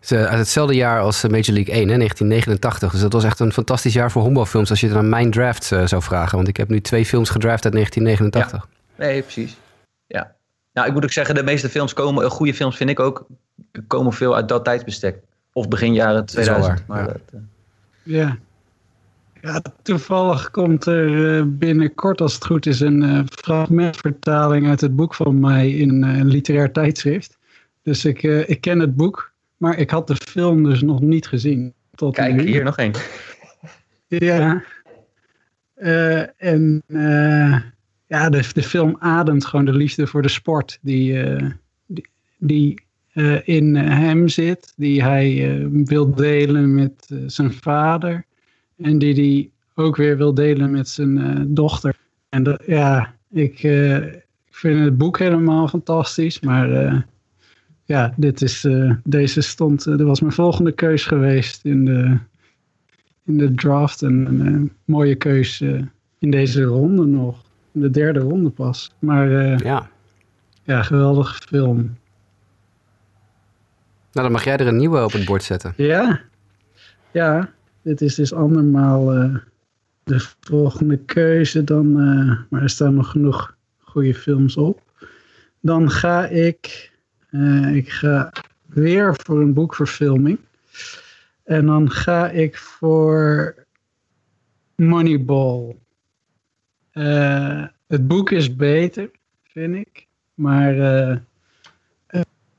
[0.00, 2.90] Het is uit hetzelfde jaar als Major League 1, hè, 1989.
[2.90, 5.70] Dus dat was echt een fantastisch jaar voor honkbalfilms als je het aan mijn draft
[5.70, 6.36] uh, zou vragen.
[6.36, 8.68] Want ik heb nu twee films gedraft uit 1989.
[8.96, 9.04] Ja.
[9.04, 9.56] Nee, precies.
[10.06, 10.36] Ja.
[10.76, 13.26] Nou, ik moet ook zeggen, de meeste films komen, goede films vind ik ook,
[13.86, 15.18] komen veel uit dat tijdsbestek.
[15.52, 16.86] Of begin jaren 2000.
[16.86, 17.40] Maar ja.
[18.02, 18.38] ja.
[19.46, 24.96] Ja, toevallig komt er eh, binnenkort, als het goed is, een uh, fragmentvertaling uit het
[24.96, 27.38] boek van mij in uh, een literair tijdschrift.
[27.82, 31.72] Dus ik, ik ken het boek, maar ik had de film dus nog niet gezien.
[31.94, 32.92] Tot Kijk, hier nog één.
[34.08, 34.62] Ja.
[36.36, 36.82] en
[38.06, 41.36] ja, de, de film ademt gewoon de liefde voor de sport die,
[41.86, 42.85] die, die
[43.44, 48.24] in hem zit, die hij wil delen met zijn vader.
[48.76, 49.50] En die hij
[49.84, 51.96] ook weer wil delen met zijn dochter.
[52.28, 56.40] En dat, ja, ik, ik vind het boek helemaal fantastisch.
[56.40, 57.06] Maar
[57.84, 58.68] ja, dit is,
[59.04, 62.18] deze stond, dat was mijn volgende keus geweest in de,
[63.24, 64.02] in de draft.
[64.02, 65.60] En een mooie keus
[66.18, 67.44] in deze ronde nog.
[67.72, 68.92] In de derde ronde pas.
[68.98, 69.30] Maar
[69.64, 69.90] ja.
[70.62, 71.96] ja, geweldige film.
[74.16, 75.72] Nou, dan mag jij er een nieuwe op het bord zetten.
[75.76, 76.20] Ja,
[77.10, 77.52] ja.
[77.82, 79.36] Dit is dus andermaal uh,
[80.04, 81.64] de volgende keuze.
[81.64, 84.82] Dan, uh, maar er staan nog genoeg goede films op.
[85.60, 86.90] Dan ga ik,
[87.30, 88.32] uh, ik ga
[88.66, 90.38] weer voor een boekverfilming.
[91.44, 93.54] En dan ga ik voor
[94.76, 95.76] Moneyball.
[97.86, 99.10] het boek is beter,
[99.44, 100.06] vind ik.
[100.34, 100.74] Maar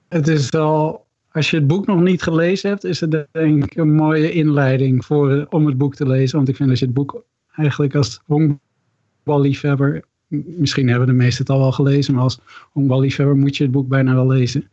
[0.08, 1.07] het is wel
[1.38, 5.06] als je het boek nog niet gelezen hebt, is het denk ik een mooie inleiding
[5.06, 6.36] voor, om het boek te lezen.
[6.36, 7.24] Want ik vind dat je het boek
[7.56, 12.40] eigenlijk als honkballiefhebber, misschien hebben de meesten het al wel gelezen, maar als
[12.72, 14.70] honkballiefhebber moet je het boek bijna wel lezen.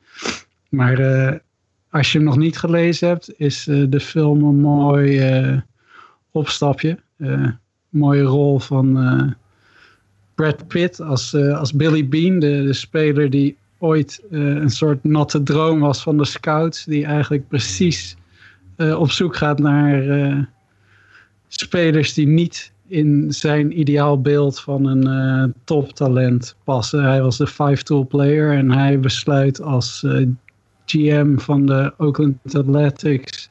[0.68, 1.32] Maar uh,
[1.90, 5.60] als je hem nog niet gelezen hebt, is uh, de film een mooi uh,
[6.30, 6.98] opstapje.
[7.88, 9.36] mooie rol van
[10.34, 15.80] Brad Pitt als, als Billy Bean, de speler die ooit uh, een soort natte droom
[15.80, 16.84] was van de scouts.
[16.84, 18.16] Die eigenlijk precies
[18.76, 20.42] uh, op zoek gaat naar uh,
[21.48, 27.04] spelers die niet in zijn ideaalbeeld van een toptalent passen.
[27.04, 30.06] Hij was de five-tool player en hij besluit als
[30.84, 33.50] GM van de Oakland Athletics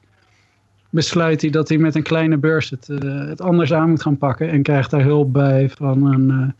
[0.93, 4.17] besluit hij dat hij met een kleine beurs het, uh, het anders aan moet gaan
[4.17, 4.49] pakken.
[4.49, 6.51] En krijgt daar hulp bij van een, uh,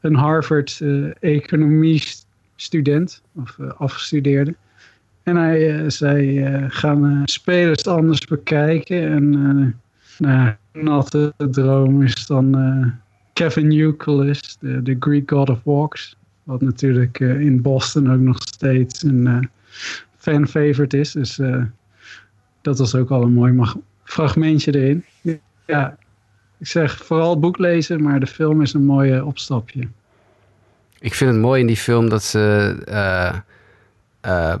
[0.00, 2.26] een Harvard uh, economist
[2.62, 4.54] student of uh, afgestudeerde.
[5.22, 9.10] En hij uh, zei, uh, gaan spelers anders bekijken.
[9.10, 9.80] En
[10.18, 12.56] nou, natte droom is dan
[13.32, 16.16] Kevin Euclid, de, Greek God of Walks.
[16.42, 19.48] Wat natuurlijk in Boston ook nog steeds een
[20.16, 21.12] fan favorite is.
[21.12, 21.40] Dus
[22.60, 23.60] dat was ook al een mooi
[24.04, 25.04] fragmentje erin.
[25.66, 25.96] Ja,
[26.58, 29.88] ik zeg vooral het boek lezen, maar de film is een mooie opstapje.
[31.02, 33.34] Ik vind het mooi in die film dat ze uh,
[34.26, 34.54] uh,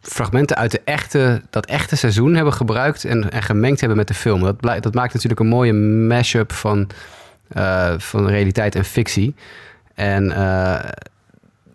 [0.00, 4.14] fragmenten uit de echte, dat echte seizoen hebben gebruikt en, en gemengd hebben met de
[4.14, 4.40] film.
[4.40, 6.90] Dat, dat maakt natuurlijk een mooie mashup van,
[7.56, 9.34] uh, van realiteit en fictie.
[9.94, 10.24] En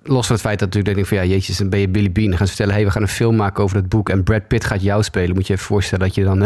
[0.03, 2.11] los van het feit dat natuurlijk denk ik van ja, jeetjes, dan ben je Billy
[2.11, 2.27] Bean.
[2.27, 4.47] Dan gaan ze vertellen, hey, we gaan een film maken over dat boek en Brad
[4.47, 5.35] Pitt gaat jou spelen.
[5.35, 6.45] Moet je even voorstellen dat je dan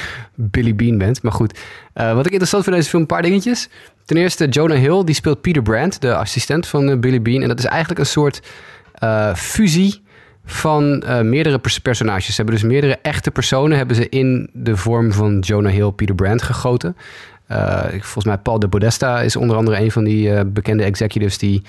[0.34, 1.22] Billy Bean bent.
[1.22, 1.58] Maar goed,
[1.94, 3.68] wat ik interessant vind in deze film, een paar dingetjes.
[4.04, 7.42] Ten eerste, Jonah Hill, die speelt Peter Brandt, de assistent van uh, Billy Bean.
[7.42, 8.42] En dat is eigenlijk een soort
[9.02, 10.02] uh, fusie
[10.44, 12.26] van meerdere pers personages.
[12.26, 16.14] Ze hebben dus meerdere echte personen hebben ze in de vorm van Jonah Hill, Peter
[16.14, 16.96] Brandt gegoten.
[17.90, 21.62] volgens mij Paul de Podesta is onder andere een van die bekende executives die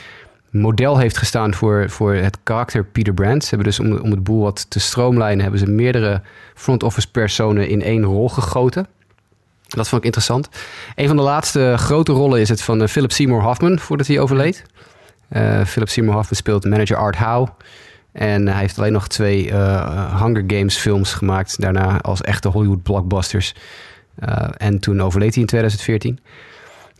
[0.50, 3.44] model heeft gestaan voor, voor het karakter Peter Brandt.
[3.44, 6.22] Ze hebben dus om, om het boel wat te stroomlijnen, hebben ze meerdere
[6.54, 8.88] front office personen in één rol gegoten.
[9.68, 10.49] Dat vond ik interessant.
[10.95, 14.20] Een van de laatste grote rollen is het van uh, Philip Seymour Hoffman, voordat hij
[14.20, 14.63] overleed.
[15.30, 17.49] Uh, Philip Seymour Hoffman speelt manager Art Howe.
[18.11, 21.61] En hij heeft alleen nog twee uh, Hunger Games films gemaakt.
[21.61, 23.55] Daarna als echte Hollywood blockbusters.
[24.57, 26.20] en toen overleed hij in 2014.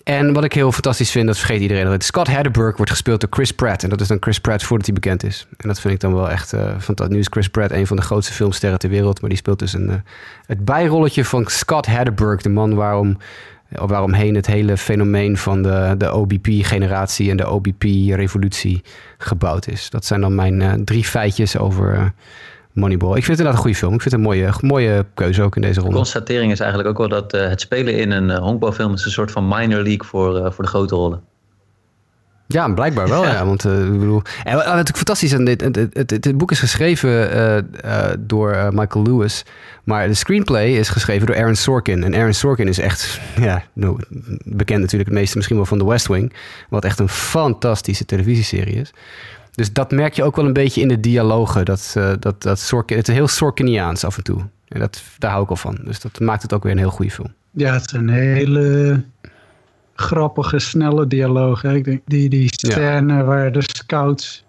[0.06, 2.04] En wat ik heel fantastisch vind, dat vergeet iedereen altijd.
[2.04, 3.84] Scott Hedderberg wordt gespeeld door Chris Pratt.
[3.84, 5.48] En dat is dan Chris Pratt voordat hij bekend is.
[5.58, 7.16] En dat vind ik dan wel echt uh, fantastisch.
[7.16, 9.22] Nu is Chris Pratt een van de grootste filmsterren ter wereld.
[9.22, 9.96] Maar die speelt dus een, uh,
[10.46, 12.42] het bijrolletje van Scott Hedderberg.
[12.42, 13.18] De man waarom,
[13.70, 18.84] uh, waaromheen het hele fenomeen van de, de OBP-generatie en de OBP-revolutie
[19.18, 19.90] gebouwd is.
[19.90, 22.14] Dat zijn dan mijn drie feitjes over
[22.76, 23.18] Moneyball.
[23.18, 23.94] Ik vind het inderdaad een goede film.
[23.94, 25.92] Ik vind het een mooie, mooie keuze ook in deze ronde.
[25.92, 29.06] De constatering is eigenlijk ook wel dat uh, het spelen in een uh, honkbalfilm is
[29.06, 31.22] een soort van minor league voor, uh, voor de grote rollen.
[32.48, 33.24] Ja, blijkbaar wel.
[33.34, 33.46] ja.
[33.46, 36.60] want uh, ik bedoel, en wat natuurlijk fantastisch is, dit, het, het, het, boek is
[36.60, 37.70] geschreven
[38.20, 39.46] door Michael Lewis,
[39.84, 42.04] maar de screenplay is geschreven door Aaron Sorkin.
[42.04, 44.00] En Aaron Sorkin is echt, ja, nou,
[44.44, 46.34] bekend natuurlijk het meeste misschien wel van The West Wing,
[46.70, 48.94] wat echt een fantastische televisieserie is.
[49.56, 51.66] Dus dat merk je ook wel een beetje in de dialogen.
[51.66, 54.42] Dat, uh, dat, dat Sorkin, het is heel Sorkiniaans af en toe.
[54.68, 55.78] En dat, daar hou ik al van.
[55.84, 57.34] Dus dat maakt het ook weer een heel goede film.
[57.52, 59.04] Ja, het is een hele
[59.96, 61.62] grappige, snelle dialoog.
[61.62, 61.76] Hè?
[61.76, 64.46] Ik denk, die, die scène waar de scouts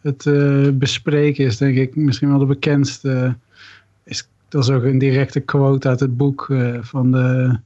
[0.00, 3.36] het uh, bespreken is, denk ik, misschien wel de bekendste.
[4.04, 7.58] Is, dat is ook een directe quote uit het boek uh, van de,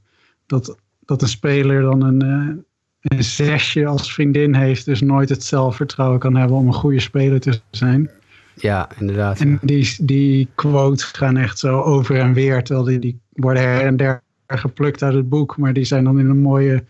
[0.46, 2.64] dat, dat een speler dan een,
[3.06, 7.40] een zesje als vriendin heeft, dus nooit het zelfvertrouwen kan hebben om een goede speler
[7.40, 8.10] te zijn.
[8.54, 9.40] Ja, inderdaad.
[9.40, 13.80] En die, die quotes gaan echt zo over en weer, terwijl die, die worden her
[13.80, 16.84] en der geplukt uit het boek, maar die zijn dan in een mooie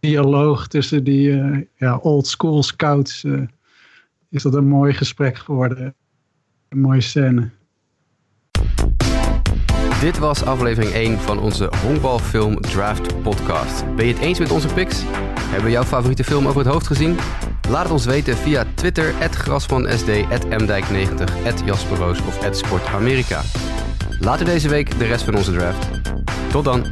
[0.00, 3.24] dialoog tussen die uh, ja, old school scouts.
[3.24, 3.42] Uh,
[4.30, 5.94] is dat een mooi gesprek geworden.
[6.68, 7.50] Een mooie scène.
[10.00, 13.94] Dit was aflevering 1 van onze Honkbalfilm Draft podcast.
[13.96, 15.04] Ben je het eens met onze picks?
[15.52, 17.18] Hebben we jouw favoriete film over het hoofd gezien?
[17.68, 20.06] Laat het ons weten via Twitter, grasmansd,
[20.48, 23.40] mdijk90, jasperroos of sportamerika.
[24.20, 25.88] Later deze week de rest van onze draft.
[26.50, 26.86] Tot dan!